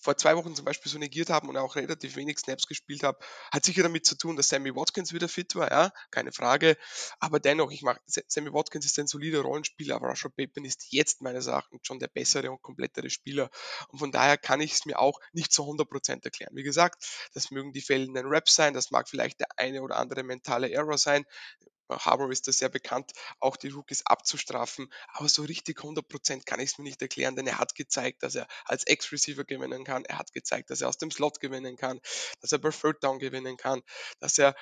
[0.00, 3.18] vor zwei Wochen zum Beispiel so negiert haben und auch relativ wenig Snaps gespielt habe,
[3.52, 6.76] hat sicher damit zu tun, dass Sammy Watkins wieder fit war, ja, keine Frage.
[7.18, 11.22] Aber dennoch, ich mache, Sammy Watkins ist ein solider Rollenspieler, aber Rashad Bateman ist jetzt
[11.22, 13.50] meines Erachtens schon der bessere und komplettere Spieler.
[13.88, 16.54] Und von daher kann ich es mir auch nicht zu 100% erklären.
[16.54, 20.22] Wie gesagt, das mögen die fehlenden Raps sein, das mag vielleicht der eine oder andere
[20.22, 21.24] mentale Error sein.
[21.98, 24.92] Harbour ist da sehr bekannt, auch die Rookies abzustrafen.
[25.12, 28.34] Aber so richtig 100% kann ich es mir nicht erklären, denn er hat gezeigt, dass
[28.34, 30.04] er als Ex-Receiver gewinnen kann.
[30.04, 32.00] Er hat gezeigt, dass er aus dem Slot gewinnen kann,
[32.40, 33.82] dass er bei Third Down gewinnen kann,
[34.18, 34.54] dass er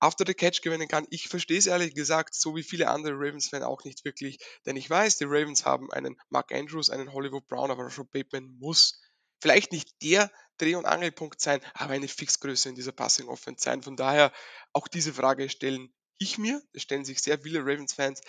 [0.00, 1.06] after the catch gewinnen kann.
[1.10, 4.88] Ich verstehe es ehrlich gesagt, so wie viele andere Ravens-Fans auch nicht wirklich, denn ich
[4.90, 9.00] weiß, die Ravens haben einen Mark Andrews, einen Hollywood Brown, aber Rashad Bateman muss
[9.40, 13.82] vielleicht nicht der Dreh- und Angelpunkt sein, aber eine Fixgröße in dieser Passing Offense sein.
[13.82, 14.32] Von daher
[14.72, 18.20] auch diese Frage stellen ich mir, es stellen sich sehr viele Ravens-Fans,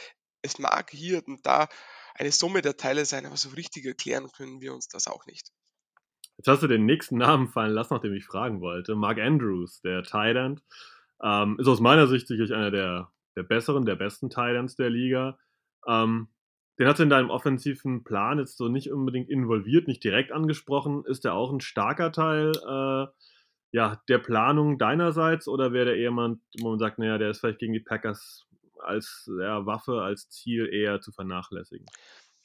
[0.42, 1.68] es mag hier und da
[2.14, 5.50] eine Summe der Teile sein, aber so richtig erklären können wir uns das auch nicht.
[6.38, 8.96] Jetzt hast du den nächsten Namen fallen lassen, nachdem ich fragen wollte.
[8.96, 10.62] Mark Andrews, der End,
[11.24, 15.38] ähm, ist aus meiner Sicht sicherlich einer der der besseren, der besten Titans der Liga.
[15.88, 16.30] Ähm,
[16.80, 21.04] den hat du in deinem offensiven Plan jetzt so nicht unbedingt involviert, nicht direkt angesprochen.
[21.06, 23.08] Ist der auch ein starker Teil äh,
[23.76, 27.60] ja, der Planung deinerseits oder wäre der jemand, wo man sagt, naja, der ist vielleicht
[27.60, 28.46] gegen die Packers
[28.80, 31.86] als ja, Waffe, als Ziel eher zu vernachlässigen?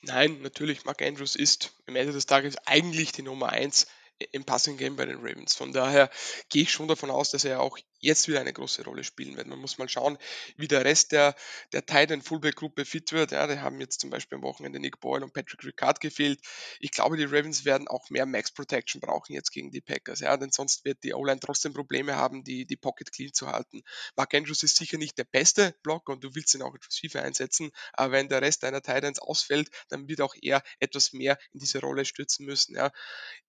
[0.02, 3.86] Nein, natürlich, Mark Andrews ist am Ende des Tages eigentlich die Nummer 1
[4.32, 5.54] im Passing Game bei den Ravens.
[5.54, 6.10] Von daher
[6.48, 9.46] gehe ich schon davon aus, dass er auch jetzt wieder eine große Rolle spielen wird.
[9.46, 10.18] Man muss mal schauen,
[10.56, 11.34] wie der Rest der,
[11.72, 13.32] der Titan Fullback Gruppe fit wird.
[13.32, 16.40] Ja, die haben jetzt zum Beispiel am Wochenende Nick Boyle und Patrick Ricard gefehlt.
[16.80, 20.20] Ich glaube, die Ravens werden auch mehr Max Protection brauchen jetzt gegen die Packers.
[20.20, 23.82] Ja, denn sonst wird die O-Line trotzdem Probleme haben, die, die Pocket clean zu halten.
[24.16, 27.20] Mark Andrews ist sicher nicht der beste Blocker und du willst ihn auch etwas FIFA
[27.20, 27.70] einsetzen.
[27.92, 31.80] Aber wenn der Rest deiner Titans ausfällt, dann wird auch er etwas mehr in diese
[31.80, 32.74] Rolle stürzen müssen.
[32.76, 32.90] Ja.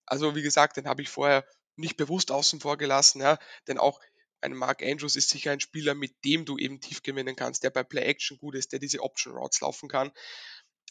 [0.06, 1.46] Also wie gesagt, den habe ich vorher
[1.78, 3.38] nicht bewusst außen vor gelassen, ja,
[3.68, 4.00] denn auch
[4.42, 7.70] ein Mark Andrews ist sicher ein Spieler, mit dem du eben tief gewinnen kannst, der
[7.70, 10.12] bei Play Action gut ist, der diese Option Routes laufen kann.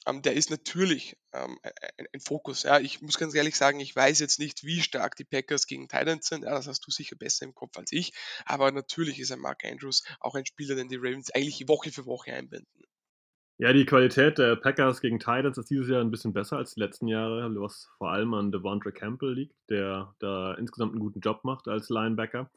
[0.06, 2.62] Ähm, der ist natürlich ähm, ein, ein, Fokus.
[2.62, 2.80] Ja.
[2.80, 6.26] Ich muss ganz ehrlich sagen, ich weiß jetzt nicht, wie stark die Packers gegen Titans
[6.26, 6.44] sind.
[6.44, 8.12] Ja, das hast du sicher besser im Kopf als ich.
[8.46, 12.06] Aber natürlich ist ein Mark Andrews auch ein Spieler, den die Ravens eigentlich Woche für
[12.06, 12.84] Woche einbinden.
[13.58, 16.80] Ja, die Qualität der Packers gegen Titans ist dieses Jahr ein bisschen besser als die
[16.80, 21.44] letzten Jahre, was vor allem an Devontre Campbell liegt, der da insgesamt einen guten Job
[21.44, 22.50] macht als Linebacker.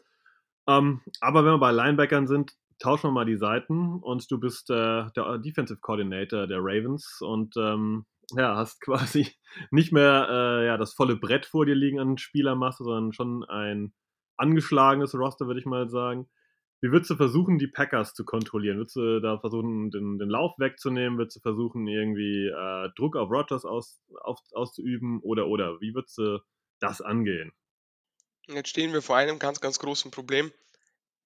[0.68, 4.70] Ähm, aber wenn wir bei Linebackern sind, tauschen wir mal die Seiten und du bist
[4.70, 9.28] äh, der Defensive Coordinator der Ravens und ähm, ja, hast quasi
[9.72, 13.94] nicht mehr äh, ja, das volle Brett vor dir liegen an Spielermasse, sondern schon ein
[14.38, 16.28] angeschlagenes Roster, würde ich mal sagen.
[16.82, 18.78] Wie würdest du versuchen, die Packers zu kontrollieren?
[18.78, 21.18] Würdest du da versuchen, den, den Lauf wegzunehmen?
[21.18, 25.22] Würdest du versuchen, irgendwie äh, Druck auf Rogers aus, auf, auszuüben?
[25.22, 26.40] Oder, oder, wie würdest du
[26.82, 27.54] das angehen?
[28.48, 30.52] Jetzt stehen wir vor einem ganz, ganz großen Problem.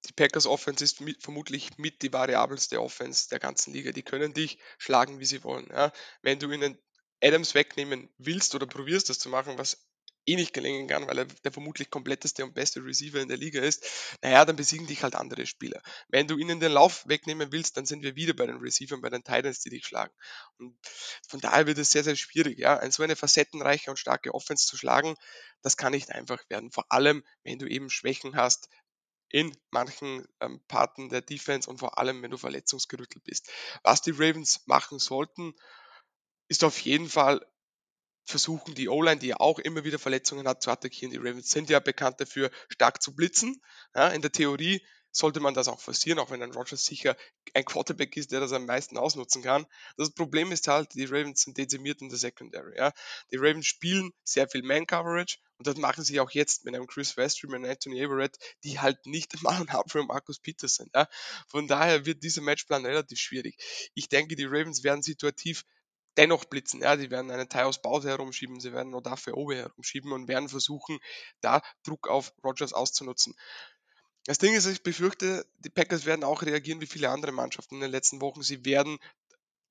[0.05, 3.91] Die Packers Offense ist mit, vermutlich mit die variabelste Offense der ganzen Liga.
[3.91, 5.67] Die können dich schlagen, wie sie wollen.
[5.71, 5.91] Ja?
[6.21, 6.77] Wenn du ihnen
[7.21, 9.86] Adams wegnehmen willst oder probierst das zu machen, was
[10.27, 13.61] eh nicht gelingen kann, weil er der vermutlich kompletteste und beste Receiver in der Liga
[13.61, 13.85] ist,
[14.21, 15.81] naja, dann besiegen dich halt andere Spieler.
[16.09, 19.09] Wenn du ihnen den Lauf wegnehmen willst, dann sind wir wieder bei den Receivern, bei
[19.09, 20.13] den Titans, die dich schlagen.
[20.57, 20.77] Und
[21.27, 24.77] von daher wird es sehr, sehr schwierig, ja, so eine facettenreiche und starke Offense zu
[24.77, 25.15] schlagen,
[25.61, 26.71] das kann nicht einfach werden.
[26.71, 28.69] Vor allem, wenn du eben Schwächen hast,
[29.29, 33.51] in manchen ähm, Parten der Defense und vor allem, wenn du verletzungsgerüttelt bist.
[33.83, 35.53] Was die Ravens machen sollten,
[36.47, 37.45] ist auf jeden Fall
[38.27, 41.11] versuchen die O-Line, die ja auch immer wieder Verletzungen hat, zu attackieren.
[41.11, 43.61] Die Ravens sind ja bekannt dafür, stark zu blitzen.
[43.95, 47.15] Ja, in der Theorie sollte man das auch forcieren, auch wenn ein Rogers sicher
[47.53, 49.65] ein Quarterback ist, der das am meisten ausnutzen kann.
[49.95, 52.77] Das Problem ist halt, die Ravens sind dezimiert in der Secondary.
[52.77, 52.91] Ja.
[53.31, 57.17] Die Ravens spielen sehr viel Man-Coverage und das machen sie auch jetzt mit einem Chris
[57.17, 60.91] Westry, mit einem Anthony Everett, die halt nicht mal ein Hub für Markus Peters sind.
[60.93, 61.07] Ja.
[61.47, 63.57] Von daher wird dieser Matchplan relativ schwierig.
[63.95, 65.63] Ich denke, die Ravens werden situativ
[66.17, 66.81] dennoch blitzen.
[66.81, 70.49] Ja, die werden einen Teil aus Pause herumschieben, sie werden Odafe Obe herumschieben und werden
[70.49, 70.99] versuchen,
[71.41, 73.35] da Druck auf Rogers auszunutzen.
[74.25, 77.81] Das Ding ist, ich befürchte, die Packers werden auch reagieren wie viele andere Mannschaften in
[77.81, 78.41] den letzten Wochen.
[78.41, 78.97] Sie werden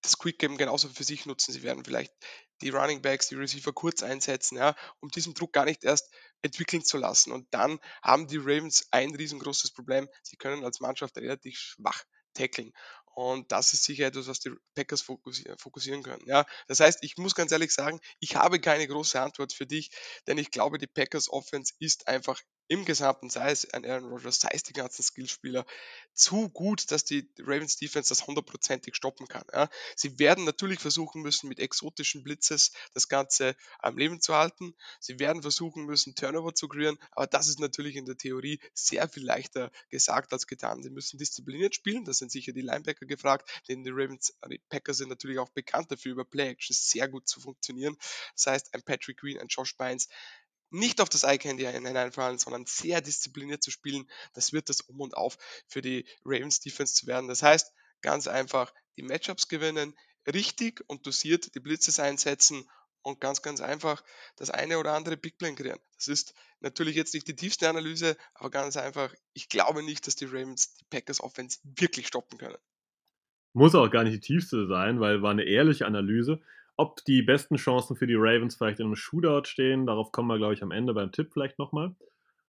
[0.01, 1.53] das Quick Game genauso für sich nutzen.
[1.53, 2.15] Sie werden vielleicht
[2.63, 6.11] die Running Backs, die Receiver kurz einsetzen, ja, um diesen Druck gar nicht erst
[6.43, 7.33] entwickeln zu lassen.
[7.33, 10.09] Und dann haben die Ravens ein riesengroßes Problem.
[10.23, 12.05] Sie können als Mannschaft relativ schwach
[12.35, 12.73] tackeln.
[13.17, 16.23] Und das ist sicher etwas, was die Packers fokussieren können.
[16.27, 19.91] Ja, das heißt, ich muss ganz ehrlich sagen, ich habe keine große Antwort für dich,
[20.27, 24.41] denn ich glaube, die Packers Offense ist einfach im Gesamten, sei es ein Aaron Rodgers,
[24.41, 25.65] sei es die ganzen Skillspieler,
[26.15, 29.45] zu gut, dass die Ravens Defense das hundertprozentig stoppen kann.
[29.53, 29.69] Ja.
[29.95, 34.75] Sie werden natürlich versuchen müssen, mit exotischen Blitzes das Ganze am Leben zu halten.
[34.99, 39.09] Sie werden versuchen müssen, Turnover zu kreieren, aber das ist natürlich in der Theorie sehr
[39.09, 40.83] viel leichter gesagt als getan.
[40.83, 44.61] Sie müssen diszipliniert spielen, das sind sicher die Linebacker gefragt, denn die Ravens, äh, die
[44.69, 47.97] Packers sind natürlich auch bekannt dafür, über Play-Action sehr gut zu funktionieren.
[48.35, 50.09] Das heißt, ein Patrick Green, ein Josh Bynes
[50.71, 54.09] nicht auf das Eye-Candy hineinfallen, sondern sehr diszipliniert zu spielen.
[54.35, 57.29] Das wird das Um und Auf für die Ravens Defense zu werden.
[57.29, 62.69] Das heißt, ganz einfach die Matchups gewinnen, richtig und dosiert die Blitzes einsetzen
[63.03, 64.03] und ganz, ganz einfach
[64.35, 65.79] das eine oder andere Big Plan kreieren.
[65.97, 70.17] Das ist natürlich jetzt nicht die tiefste Analyse, aber ganz einfach, ich glaube nicht, dass
[70.17, 72.59] die Ravens die Packers Offense wirklich stoppen können.
[73.53, 76.43] Muss auch gar nicht die tiefste sein, weil war eine ehrliche Analyse.
[76.77, 80.37] Ob die besten Chancen für die Ravens vielleicht in einem Shootout stehen, darauf kommen wir,
[80.37, 81.95] glaube ich, am Ende beim Tipp vielleicht nochmal.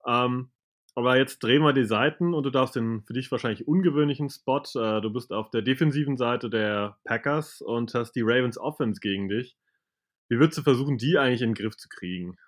[0.07, 0.51] Ähm,
[0.95, 4.63] aber jetzt drehen wir die Seiten und du darfst den für dich wahrscheinlich ungewöhnlichen Spot.
[4.77, 9.29] Äh, du bist auf der defensiven Seite der Packers und hast die Ravens Offense gegen
[9.29, 9.57] dich.
[10.29, 12.39] Wie würdest du versuchen, die eigentlich in den Griff zu kriegen?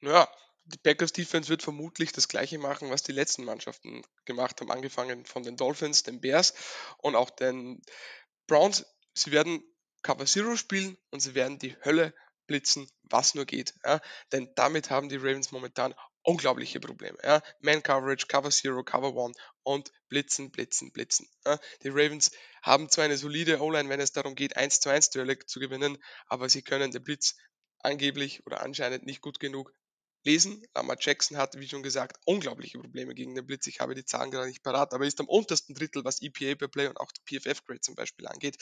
[0.00, 0.28] Ja,
[0.64, 5.24] die Packers Defense wird vermutlich das gleiche machen, was die letzten Mannschaften gemacht haben, angefangen
[5.24, 6.54] von den Dolphins, den Bears
[6.98, 7.82] und auch den
[8.46, 8.86] Browns.
[9.14, 9.62] Sie werden
[10.06, 12.14] Cover Zero spielen und sie werden die Hölle
[12.46, 13.74] blitzen, was nur geht.
[13.84, 14.00] Ja?
[14.30, 17.18] Denn damit haben die Ravens momentan unglaubliche Probleme.
[17.24, 17.42] Ja?
[17.58, 21.28] Man Coverage, Cover Zero, Cover One und blitzen, blitzen, blitzen.
[21.44, 21.58] Ja?
[21.82, 22.30] Die Ravens
[22.62, 25.98] haben zwar eine solide O-Line, wenn es darum geht, 1 zu 1 Duelle zu gewinnen,
[26.28, 27.34] aber sie können den Blitz
[27.80, 29.72] angeblich oder anscheinend nicht gut genug
[30.26, 30.62] lesen.
[30.74, 33.66] Lamar Jackson hat, wie schon gesagt, unglaubliche Probleme gegen den Blitz.
[33.66, 36.68] Ich habe die Zahlen gerade nicht parat, aber ist am untersten Drittel, was EPA per
[36.68, 38.58] Play und auch PFF-Grade zum Beispiel angeht.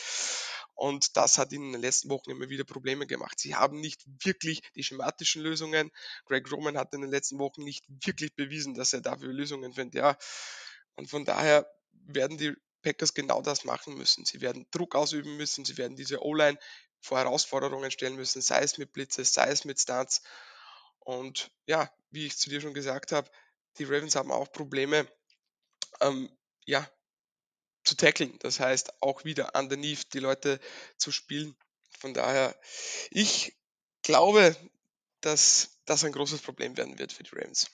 [0.75, 3.39] Und das hat ihnen in den letzten Wochen immer wieder Probleme gemacht.
[3.41, 5.91] Sie haben nicht wirklich die schematischen Lösungen.
[6.27, 9.95] Greg Roman hat in den letzten Wochen nicht wirklich bewiesen, dass er dafür Lösungen findet.
[9.95, 10.17] Ja.
[10.95, 14.25] Und von daher werden die Packers genau das machen müssen.
[14.25, 16.59] Sie werden Druck ausüben müssen, sie werden diese O-Line
[17.01, 20.23] vor Herausforderungen stellen müssen, sei es mit Blitze, sei es mit Stunts.
[21.05, 23.31] Und ja, wie ich zu dir schon gesagt habe,
[23.79, 25.07] die Ravens haben auch Probleme,
[26.01, 26.31] ähm,
[26.67, 26.89] ja,
[27.85, 28.39] zu tackeln.
[28.41, 30.59] Das heißt, auch wieder underneath die Leute
[30.97, 31.55] zu spielen.
[31.99, 32.59] Von daher,
[33.11, 33.55] ich
[34.03, 34.57] glaube,
[35.21, 37.71] dass das ein großes Problem werden wird für die Ravens.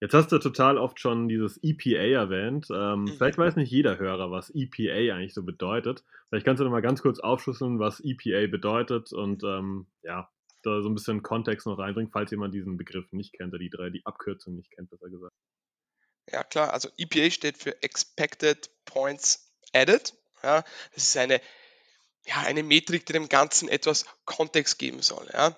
[0.00, 2.68] Jetzt hast du total oft schon dieses EPA erwähnt.
[2.70, 3.08] Ähm, mhm.
[3.08, 6.04] Vielleicht weiß nicht jeder Hörer, was EPA eigentlich so bedeutet.
[6.28, 10.30] Vielleicht kannst du noch mal ganz kurz aufschlüsseln, was EPA bedeutet und ähm, ja,
[10.62, 13.70] da so ein bisschen Kontext noch reinbringen, falls jemand diesen Begriff nicht kennt, oder die
[13.70, 15.34] drei, die Abkürzung nicht kennt, besser gesagt.
[16.30, 20.14] Ja, klar, also EPA steht für Expected Points Added.
[20.42, 20.62] Ja,
[20.94, 21.40] das ist eine,
[22.24, 25.28] ja, eine Metrik, die dem Ganzen etwas Kontext geben soll.
[25.32, 25.56] Ja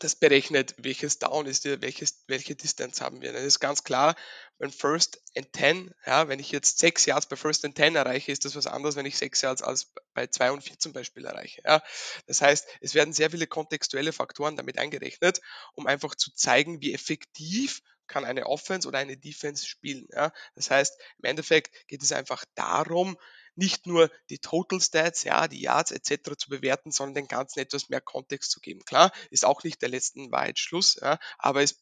[0.00, 3.32] das berechnet, welches Down ist, welches, welche Distanz haben wir.
[3.32, 4.16] Das ist ganz klar,
[4.58, 8.32] wenn First and 10, ja, wenn ich jetzt 6 Yards bei First and 10 erreiche,
[8.32, 11.26] ist das was anderes, wenn ich 6 Yards als bei 2 und 4 zum Beispiel
[11.26, 11.62] erreiche.
[11.64, 11.82] Ja.
[12.26, 15.40] Das heißt, es werden sehr viele kontextuelle Faktoren damit eingerechnet,
[15.74, 20.08] um einfach zu zeigen, wie effektiv kann eine Offense oder eine Defense spielen.
[20.12, 20.32] Ja.
[20.54, 23.18] Das heißt, im Endeffekt geht es einfach darum,
[23.60, 26.34] nicht nur die Total Stats, ja, die Yards etc.
[26.36, 28.84] zu bewerten, sondern den Ganzen etwas mehr Kontext zu geben.
[28.86, 31.78] Klar, ist auch nicht der letzten Wahrheit Schluss, ja, aber es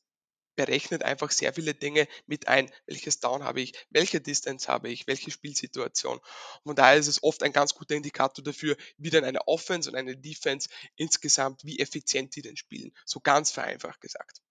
[0.56, 2.68] berechnet einfach sehr viele Dinge mit ein.
[2.86, 3.74] Welches Down habe ich?
[3.90, 5.06] Welche Distance habe ich?
[5.06, 6.18] Welche Spielsituation?
[6.64, 9.94] Und daher ist es oft ein ganz guter Indikator dafür, wie dann eine Offense und
[9.94, 12.90] eine Defense insgesamt, wie effizient die denn spielen.
[13.04, 14.42] So ganz vereinfacht gesagt.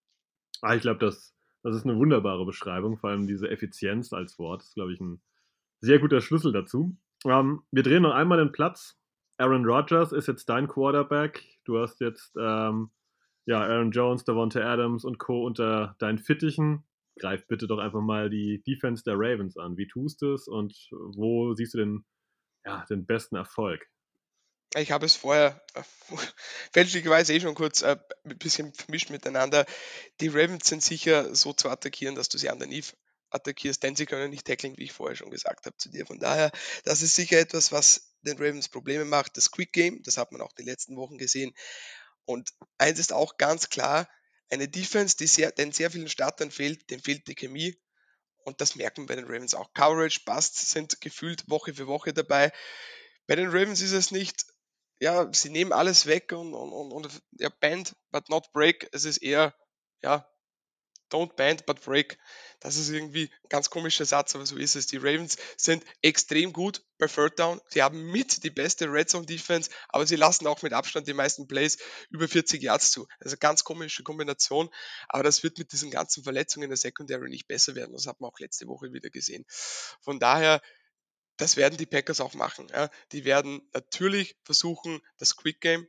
[0.61, 2.97] Ah, ich glaube, das, das ist eine wunderbare Beschreibung.
[2.97, 5.21] Vor allem diese Effizienz als Wort ist, glaube ich, ein
[5.81, 6.95] sehr guter Schlüssel dazu.
[7.27, 8.97] Ähm, wir drehen noch einmal den Platz.
[9.37, 11.43] Aaron Rodgers ist jetzt dein Quarterback.
[11.65, 12.91] Du hast jetzt ähm,
[13.45, 15.45] ja, Aaron Jones, Davante Adams und Co.
[15.45, 16.83] unter deinen Fittichen.
[17.19, 19.77] Greif bitte doch einfach mal die Defense der Ravens an.
[19.77, 22.05] Wie tust du es und wo siehst du den,
[22.65, 23.87] ja, den besten Erfolg?
[24.75, 25.61] Ich habe es vorher
[26.73, 29.65] fälschlicherweise eh schon kurz äh, ein bisschen vermischt miteinander.
[30.19, 32.95] Die Ravens sind sicher so zu attackieren, dass du sie underneath
[33.29, 36.05] attackierst, denn sie können nicht tackeln, wie ich vorher schon gesagt habe zu dir.
[36.05, 36.51] Von daher,
[36.83, 39.37] das ist sicher etwas, was den Ravens Probleme macht.
[39.37, 41.53] Das Quick Game, das hat man auch die letzten Wochen gesehen.
[42.25, 44.09] Und eins ist auch ganz klar,
[44.49, 47.77] eine Defense, die sehr, den sehr vielen Startern fehlt, dem fehlt die Chemie.
[48.43, 49.73] Und das merken bei den Ravens auch.
[49.73, 52.53] Coverage, Busts sind gefühlt Woche für Woche dabei.
[53.27, 54.45] Bei den Ravens ist es nicht,
[54.99, 58.87] ja, sie nehmen alles weg und, und, und, und ja, bend, but not break.
[58.93, 59.53] Es ist eher,
[60.01, 60.27] ja,
[61.09, 62.17] don't bend, but break.
[62.59, 64.87] Das ist irgendwie ein ganz komischer Satz, aber so ist es.
[64.87, 67.61] Die Ravens sind extrem gut bei Third Down.
[67.69, 71.13] Sie haben mit die beste Red Zone Defense, aber sie lassen auch mit Abstand die
[71.13, 71.77] meisten Plays
[72.09, 73.07] über 40 Yards zu.
[73.19, 74.69] Eine ganz komische Kombination,
[75.07, 77.93] aber das wird mit diesen ganzen Verletzungen in der Secondary nicht besser werden.
[77.93, 79.45] Das hat man auch letzte Woche wieder gesehen.
[80.01, 80.61] Von daher,
[81.37, 82.67] das werden die Packers auch machen.
[83.11, 85.87] Die werden natürlich versuchen, das Quick Game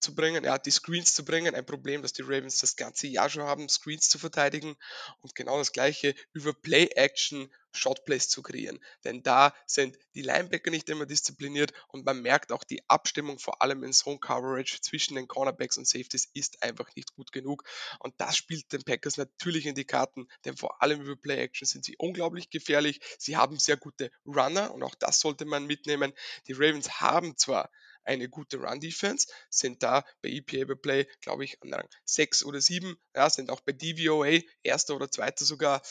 [0.00, 1.54] zu bringen, ja, die Screens zu bringen.
[1.54, 4.76] Ein Problem, das die Ravens das ganze Jahr schon haben, Screens zu verteidigen
[5.20, 8.78] und genau das gleiche über Play-Action Shotplays zu kreieren.
[9.04, 13.62] Denn da sind die Linebacker nicht immer diszipliniert und man merkt auch die Abstimmung vor
[13.62, 17.64] allem in Zone Coverage zwischen den Cornerbacks und Safeties ist einfach nicht gut genug.
[17.98, 21.66] Und das spielt den Packers natürlich in die Karten, denn vor allem über Play Action
[21.66, 23.00] sind sie unglaublich gefährlich.
[23.18, 26.12] Sie haben sehr gute Runner und auch das sollte man mitnehmen.
[26.46, 27.70] Die Ravens haben zwar
[28.04, 32.60] eine gute Run-Defense, sind da bei EPA per Play, glaube ich, an Rang 6 oder
[32.60, 35.82] 7, ja, sind auch bei DVOA, erster oder zweiter sogar.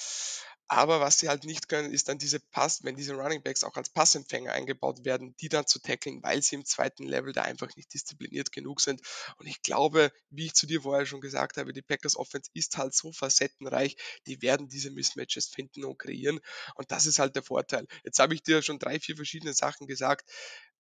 [0.72, 3.76] Aber was sie halt nicht können, ist dann diese Pass, wenn diese Running Backs auch
[3.76, 7.76] als Passempfänger eingebaut werden, die dann zu tackeln, weil sie im zweiten Level da einfach
[7.76, 9.02] nicht diszipliniert genug sind.
[9.38, 12.78] Und ich glaube, wie ich zu dir vorher schon gesagt habe, die Packers Offense ist
[12.78, 16.40] halt so facettenreich, die werden diese Mismatches finden und kreieren.
[16.76, 17.88] Und das ist halt der Vorteil.
[18.04, 20.30] Jetzt habe ich dir schon drei, vier verschiedene Sachen gesagt.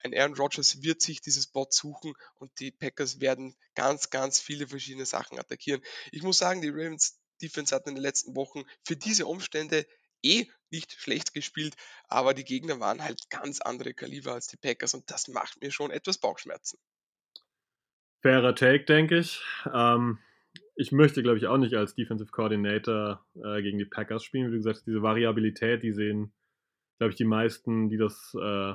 [0.02, 4.68] Ein Aaron Rodgers wird sich dieses Bot suchen und die Packers werden ganz, ganz viele
[4.68, 5.82] verschiedene Sachen attackieren.
[6.12, 9.86] Ich muss sagen, die Ravens Defense hat in den letzten Wochen für diese Umstände
[10.22, 11.76] eh nicht schlecht gespielt,
[12.08, 15.72] aber die Gegner waren halt ganz andere Kaliber als die Packers und das macht mir
[15.72, 16.78] schon etwas Bauchschmerzen.
[18.22, 19.42] Fairer Take, denke ich.
[19.74, 20.20] Ähm,
[20.76, 24.48] ich möchte, glaube ich, auch nicht als Defensive Coordinator äh, gegen die Packers spielen.
[24.48, 26.34] Wie du gesagt hast, diese Variabilität, die sehen,
[26.98, 28.74] glaube ich, die meisten, die das äh,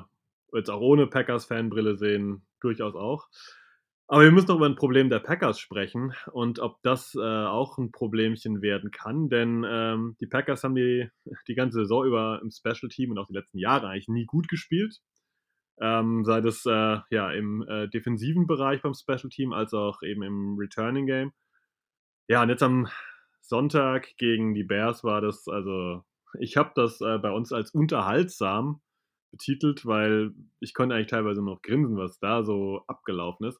[0.53, 3.27] jetzt auch ohne Packers-Fanbrille sehen, durchaus auch.
[4.07, 7.79] Aber wir müssen noch über ein Problem der Packers sprechen und ob das äh, auch
[7.79, 11.09] ein Problemchen werden kann, denn ähm, die Packers haben die,
[11.47, 14.47] die ganze Saison über im Special Team und auch die letzten Jahre eigentlich nie gut
[14.47, 14.99] gespielt.
[15.81, 20.21] Ähm, sei das äh, ja im äh, defensiven Bereich beim Special Team als auch eben
[20.21, 21.33] im Returning Game.
[22.27, 22.87] Ja, und jetzt am
[23.41, 26.03] Sonntag gegen die Bears war das, also
[26.39, 28.81] ich habe das äh, bei uns als unterhaltsam
[29.31, 33.59] betitelt, weil ich konnte eigentlich teilweise noch grinsen, was da so abgelaufen ist.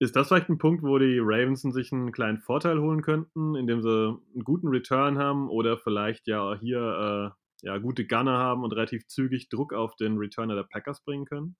[0.00, 3.82] Ist das vielleicht ein Punkt, wo die Ravens sich einen kleinen Vorteil holen könnten, indem
[3.82, 8.72] sie einen guten Return haben oder vielleicht ja hier äh, ja, gute Gunner haben und
[8.72, 11.56] relativ zügig Druck auf den Returner der Packers bringen können?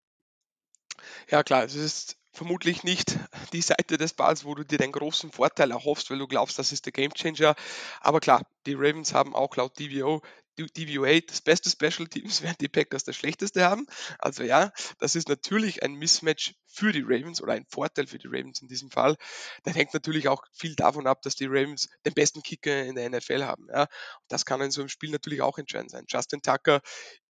[1.28, 3.18] Ja klar, es ist vermutlich nicht
[3.52, 6.72] die Seite des Balls, wo du dir den großen Vorteil erhoffst, weil du glaubst, das
[6.72, 7.56] ist der Gamechanger.
[8.00, 10.22] Aber klar, die Ravens haben auch laut DVO
[10.66, 13.86] DVOA das beste Special Teams, während die Packers das schlechteste haben.
[14.18, 18.28] Also ja, das ist natürlich ein Mismatch für die Ravens oder ein Vorteil für die
[18.28, 19.16] Ravens in diesem Fall.
[19.64, 23.08] Das hängt natürlich auch viel davon ab, dass die Ravens den besten Kicker in der
[23.10, 23.66] NFL haben.
[23.72, 23.86] Ja.
[24.28, 26.04] Das kann in so einem Spiel natürlich auch entscheidend sein.
[26.08, 26.80] Justin Tucker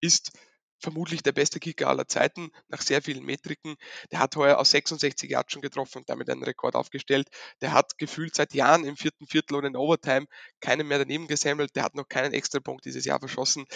[0.01, 0.33] ist
[0.81, 3.77] vermutlich der beste Kicker aller Zeiten nach sehr vielen Metriken.
[4.13, 7.29] Der hat heuer aus 66 Yards schon getroffen und damit einen Rekord aufgestellt.
[7.61, 10.27] Der hat gefühlt seit Jahren im vierten Viertel und in Overtime
[10.61, 11.75] keinen mehr daneben gesammelt.
[11.77, 13.67] Der hat noch keinen Extrapunkt dieses Jahr verschossen.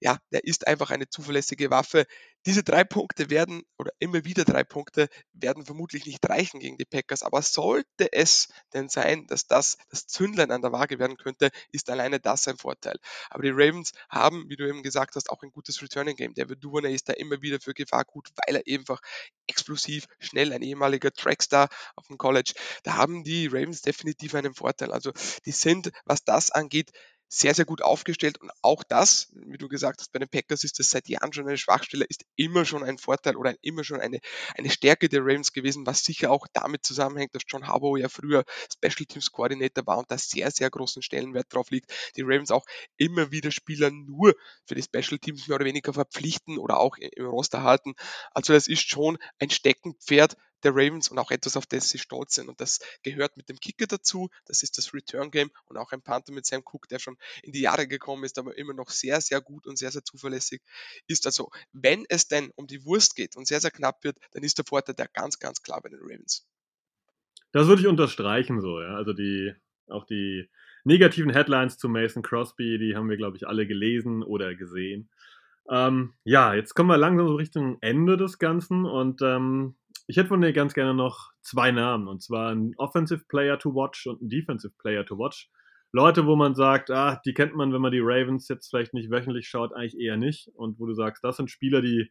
[0.00, 2.06] Ja, der ist einfach eine zuverlässige Waffe.
[2.46, 6.84] Diese drei Punkte werden, oder immer wieder drei Punkte, werden vermutlich nicht reichen gegen die
[6.84, 7.24] Packers.
[7.24, 11.90] Aber sollte es denn sein, dass das das Zündlein an der Waage werden könnte, ist
[11.90, 12.96] alleine das ein Vorteil.
[13.30, 16.34] Aber die Ravens haben, wie du eben gesagt hast, auch ein gutes Returning Game.
[16.34, 19.00] Der Duvernay ist da immer wieder für Gefahr gut, weil er einfach
[19.48, 22.52] explosiv, schnell, ein ehemaliger Trackstar auf dem College.
[22.84, 24.92] Da haben die Ravens definitiv einen Vorteil.
[24.92, 25.12] Also
[25.44, 26.92] die sind, was das angeht,
[27.28, 30.78] sehr, sehr gut aufgestellt und auch das, wie du gesagt hast, bei den Packers ist
[30.78, 34.20] das seit Jahren schon eine Schwachstelle, ist immer schon ein Vorteil oder immer schon eine,
[34.56, 38.44] eine Stärke der Ravens gewesen, was sicher auch damit zusammenhängt, dass John Harbaugh ja früher
[38.72, 41.92] Special Teams Koordinator war und da sehr, sehr großen Stellenwert drauf liegt.
[42.16, 42.64] Die Ravens auch
[42.96, 44.34] immer wieder Spieler nur
[44.66, 47.94] für die Special Teams mehr oder weniger verpflichten oder auch im Roster halten.
[48.32, 52.34] Also das ist schon ein Steckenpferd der Ravens und auch etwas, auf das sie stolz
[52.34, 52.48] sind.
[52.48, 54.28] Und das gehört mit dem Kicker dazu.
[54.46, 57.52] Das ist das Return Game und auch ein Panther mit Sam Cook, der schon in
[57.52, 60.62] die Jahre gekommen ist, aber immer noch sehr, sehr gut und sehr, sehr zuverlässig
[61.06, 61.26] ist.
[61.26, 64.58] Also, wenn es denn um die Wurst geht und sehr, sehr knapp wird, dann ist
[64.58, 66.46] der Vorteil der ganz, ganz klar bei den Ravens.
[67.52, 68.96] Das würde ich unterstreichen so, ja.
[68.96, 69.54] Also die,
[69.88, 70.50] auch die
[70.84, 75.10] negativen Headlines zu Mason Crosby, die haben wir, glaube ich, alle gelesen oder gesehen.
[75.68, 79.74] Ähm, ja, jetzt kommen wir langsam so Richtung Ende des Ganzen und ähm,
[80.06, 83.74] ich hätte von dir ganz gerne noch zwei Namen, und zwar ein Offensive Player to
[83.74, 85.50] Watch und ein Defensive Player to Watch.
[85.92, 89.10] Leute, wo man sagt, ah, die kennt man, wenn man die Ravens jetzt vielleicht nicht
[89.10, 90.48] wöchentlich schaut, eigentlich eher nicht.
[90.54, 92.10] Und wo du sagst, das sind Spieler, die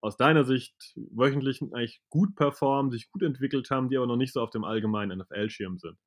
[0.00, 0.74] aus deiner Sicht
[1.12, 4.64] wöchentlich eigentlich gut performen, sich gut entwickelt haben, die aber noch nicht so auf dem
[4.64, 5.98] allgemeinen NFL-Schirm sind.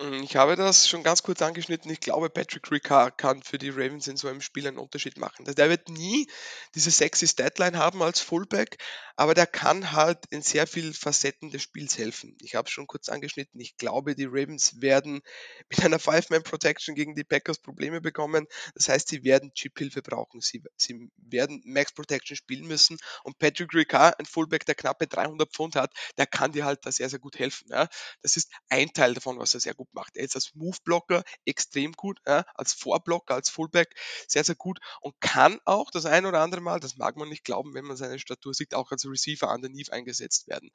[0.00, 1.88] Hm, ich habe das schon ganz kurz angeschnitten.
[1.88, 5.44] Ich glaube, Patrick Ricard kann für die Ravens in so einem Spiel einen Unterschied machen.
[5.44, 6.26] Der wird nie
[6.74, 8.78] diese sexy Statline haben als Fullback,
[9.14, 12.36] aber der kann halt in sehr vielen Facetten des Spiels helfen.
[12.42, 13.60] Ich habe es schon kurz angeschnitten.
[13.60, 15.22] Ich glaube, die Ravens werden
[15.68, 18.46] mit einer Five-Man-Protection gegen die Packers Probleme bekommen.
[18.74, 20.40] Das heißt, sie werden Chip-Hilfe brauchen.
[20.40, 25.76] Sie, sie werden Max-Protection spielen müssen und Patrick Ricard, ein Fullback, der knappe 300 Pfund
[25.76, 27.68] hat, der kann dir halt da sehr, sehr gut helfen.
[27.70, 27.88] Ja?
[28.22, 30.16] Das ist ein Teil davon, was er sehr gut gut macht.
[30.16, 33.94] Er ist als Move-Blocker extrem gut, ja, als Vorblocker, als Fullback
[34.26, 37.44] sehr, sehr gut und kann auch das ein oder andere Mal, das mag man nicht
[37.44, 40.70] glauben, wenn man seine Statur sieht, auch als Receiver underneath eingesetzt werden.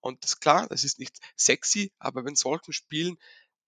[0.00, 3.18] Und das klar, das ist nicht sexy, aber wenn solchen Spielen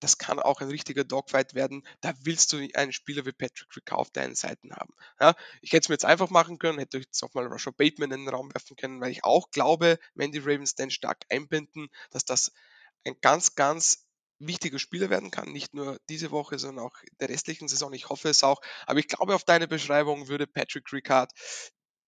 [0.01, 1.87] das kann auch ein richtiger Dogfight werden.
[2.01, 4.95] Da willst du einen Spieler wie Patrick Ricard auf deinen Seiten haben.
[5.21, 8.11] Ja, ich hätte es mir jetzt einfach machen können, hätte jetzt auch mal Russia Bateman
[8.11, 11.89] in den Raum werfen können, weil ich auch glaube, wenn die Ravens den stark einbinden,
[12.11, 12.53] dass das
[13.05, 14.07] ein ganz, ganz
[14.41, 17.93] wichtiger Spieler werden kann, nicht nur diese Woche, sondern auch der restlichen Saison.
[17.93, 18.61] Ich hoffe es auch.
[18.87, 21.31] Aber ich glaube, auf deine Beschreibung würde Patrick Ricard,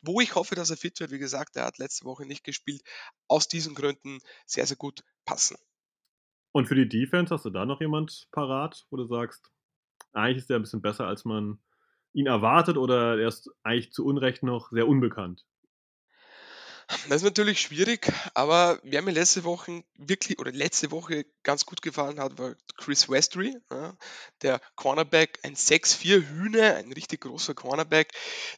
[0.00, 2.82] wo ich hoffe, dass er fit wird, wie gesagt, er hat letzte Woche nicht gespielt,
[3.28, 5.56] aus diesen Gründen sehr, sehr gut passen.
[6.52, 9.50] Und für die Defense hast du da noch jemand parat, wo du sagst,
[10.12, 11.58] eigentlich ist der ein bisschen besser, als man
[12.12, 15.46] ihn erwartet oder er ist eigentlich zu Unrecht noch sehr unbekannt?
[17.08, 21.80] Das ist natürlich schwierig, aber wer mir letzte Woche wirklich oder letzte Woche ganz gut
[21.80, 23.96] gefallen hat, war Chris Westry, ja,
[24.42, 28.12] der Cornerback, ein 6'4 Hühne, ein richtig großer Cornerback,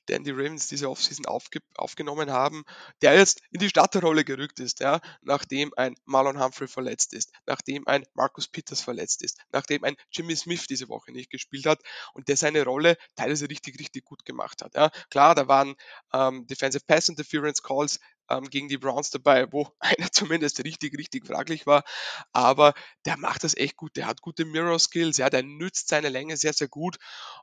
[0.09, 2.65] den die Ravens diese Offseason aufge aufgenommen haben,
[3.03, 7.87] der jetzt in die Starterrolle gerückt ist, ja, nachdem ein Marlon Humphrey verletzt ist, nachdem
[7.87, 11.81] ein Marcus Peters verletzt ist, nachdem ein Jimmy Smith diese Woche nicht gespielt hat
[12.15, 14.75] und der seine Rolle teilweise richtig, richtig gut gemacht hat.
[14.75, 14.91] Ja.
[15.11, 15.75] Klar, da waren
[16.13, 18.01] ähm, Defensive Pass Interference Calls
[18.31, 21.85] ähm, gegen die Browns dabei, wo einer zumindest richtig, richtig fraglich war.
[22.33, 22.75] Aber
[23.07, 23.97] der macht das echt gut.
[23.97, 25.19] Der hat gute Mirror Skills.
[25.19, 26.99] Ja, der nützt seine Länge sehr, sehr gut.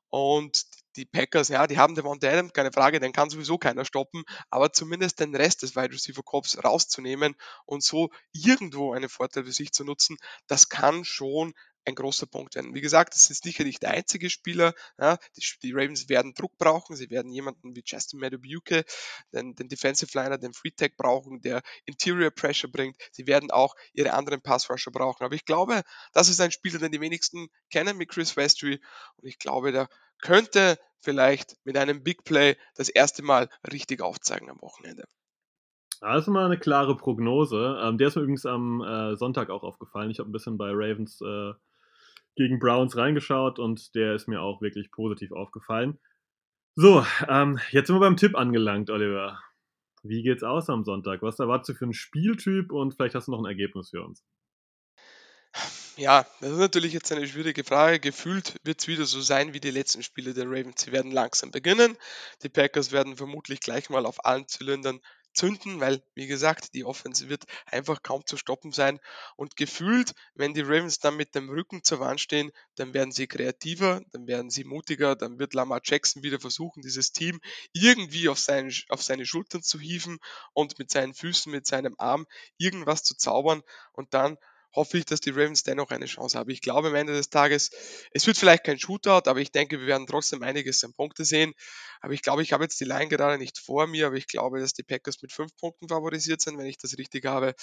[0.09, 0.65] Und
[0.97, 4.73] die Packers, ja, die haben Devonta Adams, keine Frage, den kann sowieso keiner stoppen, aber
[4.73, 9.71] zumindest den Rest des Wide Receiver Corps rauszunehmen und so irgendwo einen Vorteil für sich
[9.71, 10.17] zu nutzen,
[10.47, 11.53] das kann schon
[11.85, 12.73] ein großer Punkt werden.
[12.73, 14.73] Wie gesagt, das ist sicher nicht der einzige Spieler.
[14.99, 16.95] Ja, die, die, Ravens werden Druck brauchen.
[16.95, 18.85] Sie werden jemanden wie Justin Madubuke,
[19.33, 22.97] den, den Defensive Liner, den Free Tag brauchen, der Interior Pressure bringt.
[23.11, 25.23] Sie werden auch ihre anderen Pass Rusher brauchen.
[25.23, 25.81] Aber ich glaube,
[26.13, 28.79] das ist ein Spieler, den die wenigsten kennen mit Chris Westry.
[29.17, 29.87] Und ich glaube, der
[30.21, 35.05] könnte vielleicht mit einem Big Play das erste Mal richtig aufzeigen am Wochenende.
[36.01, 37.79] Ist mal eine klare Prognose.
[37.79, 40.09] Ähm, der ist mir übrigens am äh, Sonntag auch aufgefallen.
[40.09, 41.53] Ich habe ein bisschen bei Ravens äh,
[42.35, 45.99] gegen Browns reingeschaut und der ist mir auch wirklich positiv aufgefallen.
[46.75, 49.41] So, ähm, jetzt sind wir beim Tipp angelangt, Oliver.
[50.03, 51.21] Wie geht's aus am Sonntag?
[51.21, 54.23] Was erwartest du für einen Spieltyp und vielleicht hast du noch ein Ergebnis für uns?
[55.97, 57.99] Ja, das ist natürlich jetzt eine schwierige Frage.
[57.99, 60.81] Gefühlt wird es wieder so sein wie die letzten Spiele der Ravens.
[60.81, 61.97] Sie werden langsam beginnen.
[62.41, 65.01] Die Packers werden vermutlich gleich mal auf allen Zylindern
[65.33, 68.99] zünden, weil, wie gesagt, die Offense wird einfach kaum zu stoppen sein.
[69.35, 73.27] Und gefühlt, wenn die Ravens dann mit dem Rücken zur Wand stehen, dann werden sie
[73.27, 77.39] kreativer, dann werden sie mutiger, dann wird Lamar Jackson wieder versuchen, dieses Team
[77.73, 80.19] irgendwie auf, seinen, auf seine Schultern zu hieven
[80.53, 82.25] und mit seinen Füßen, mit seinem Arm
[82.57, 83.61] irgendwas zu zaubern
[83.93, 84.37] und dann
[84.73, 86.49] hoffe ich, dass die Ravens dennoch eine Chance haben.
[86.49, 87.71] Ich glaube am Ende des Tages,
[88.11, 91.53] es wird vielleicht kein Shootout, aber ich denke, wir werden trotzdem einiges an Punkte sehen.
[92.03, 94.59] Aber ich glaube, ich habe jetzt die Line gerade nicht vor mir, aber ich glaube,
[94.59, 97.53] dass die Packers mit fünf Punkten favorisiert sind, wenn ich das richtig habe,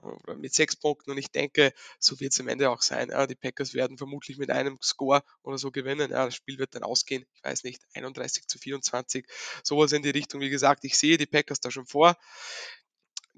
[0.00, 1.10] oder mit sechs Punkten.
[1.10, 3.12] Und ich denke, so wird es am Ende auch sein.
[3.28, 6.10] Die Packers werden vermutlich mit einem Score oder so gewinnen.
[6.10, 9.26] Das Spiel wird dann ausgehen, ich weiß nicht, 31 zu 24,
[9.64, 10.40] sowas in die Richtung.
[10.40, 12.16] Wie gesagt, ich sehe die Packers da schon vor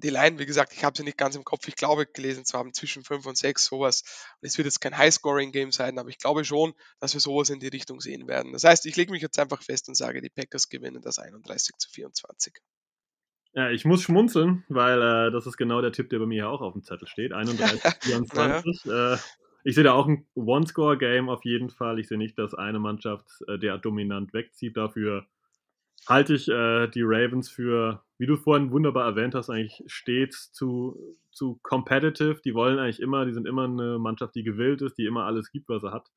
[0.02, 1.68] die Line, wie gesagt, ich habe sie nicht ganz im Kopf.
[1.68, 4.02] Ich glaube, gelesen zu haben zwischen 5 und 6, sowas.
[4.40, 7.60] Und es wird jetzt kein High-Scoring-Game sein, aber ich glaube schon, dass wir sowas in
[7.60, 8.52] die Richtung sehen werden.
[8.52, 11.76] Das heißt, ich lege mich jetzt einfach fest und sage, die Packers gewinnen das 31
[11.78, 12.54] zu 24.
[13.54, 16.62] Ja, ich muss schmunzeln, weil äh, das ist genau der Tipp, der bei mir auch
[16.62, 17.32] auf dem Zettel steht.
[17.34, 18.84] 31 zu 24.
[18.84, 19.14] naja.
[19.14, 19.18] äh,
[19.64, 22.00] ich sehe da auch ein One-Score-Game auf jeden Fall.
[22.00, 24.76] Ich sehe nicht, dass eine Mannschaft äh, der dominant wegzieht.
[24.76, 25.26] Dafür
[26.08, 31.16] halte ich äh, die Ravens für, wie du vorhin wunderbar erwähnt hast, eigentlich stets zu,
[31.30, 32.40] zu competitive.
[32.44, 35.50] Die wollen eigentlich immer, die sind immer eine Mannschaft, die gewillt ist, die immer alles
[35.50, 36.08] gibt, was er hat.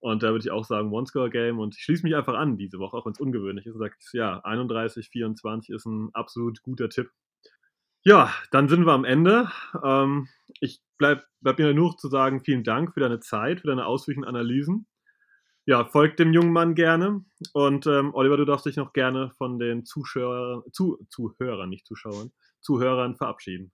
[0.00, 1.58] Und da würde ich auch sagen, One-Score-Game.
[1.58, 3.74] Und ich schließe mich einfach an diese Woche, auch wenn es ungewöhnlich ist.
[3.74, 7.10] Und sagt, ja, 31, 24 ist ein absolut guter Tipp.
[8.04, 9.50] Ja, dann sind wir am Ende.
[9.82, 10.28] Ähm,
[10.60, 14.24] ich bleibe bleib mir nur zu sagen, vielen Dank für deine Zeit, für deine ausführlichen
[14.24, 14.86] Analysen
[15.66, 17.24] ja, folgt dem jungen Mann gerne.
[17.52, 22.32] Und ähm, Oliver, du darfst dich noch gerne von den Zuschauern, zu, Zuhörern, nicht Zuschauern,
[22.60, 23.72] Zuhörern verabschieden.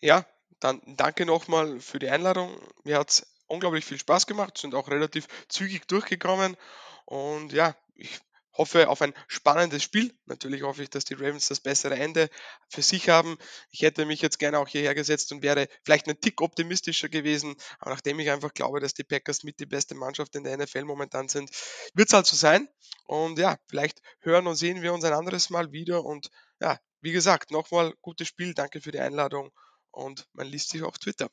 [0.00, 0.24] Ja,
[0.58, 2.50] dann danke nochmal für die Einladung.
[2.84, 6.56] Mir hat es unglaublich viel Spaß gemacht, sind auch relativ zügig durchgekommen.
[7.04, 8.20] Und ja, ich
[8.58, 10.12] hoffe auf ein spannendes Spiel.
[10.26, 12.28] Natürlich hoffe ich, dass die Ravens das bessere Ende
[12.68, 13.38] für sich haben.
[13.70, 17.56] Ich hätte mich jetzt gerne auch hierher gesetzt und wäre vielleicht einen Tick optimistischer gewesen.
[17.78, 20.84] Aber nachdem ich einfach glaube, dass die Packers mit die beste Mannschaft in der NFL
[20.84, 21.50] momentan sind,
[21.94, 22.68] wird es halt so sein.
[23.06, 26.04] Und ja, vielleicht hören und sehen wir uns ein anderes Mal wieder.
[26.04, 26.28] Und
[26.60, 28.54] ja, wie gesagt, nochmal gutes Spiel.
[28.54, 29.50] Danke für die Einladung.
[29.90, 31.30] Und man liest sich auf Twitter.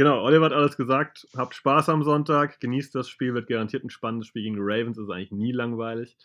[0.00, 1.28] Genau, Oliver hat alles gesagt.
[1.36, 4.96] Habt Spaß am Sonntag, genießt das Spiel, wird garantiert ein spannendes Spiel gegen die Ravens,
[4.96, 6.16] ist eigentlich nie langweilig.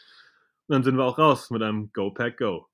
[0.68, 2.70] Und dann sind wir auch raus mit einem Go Pack Go.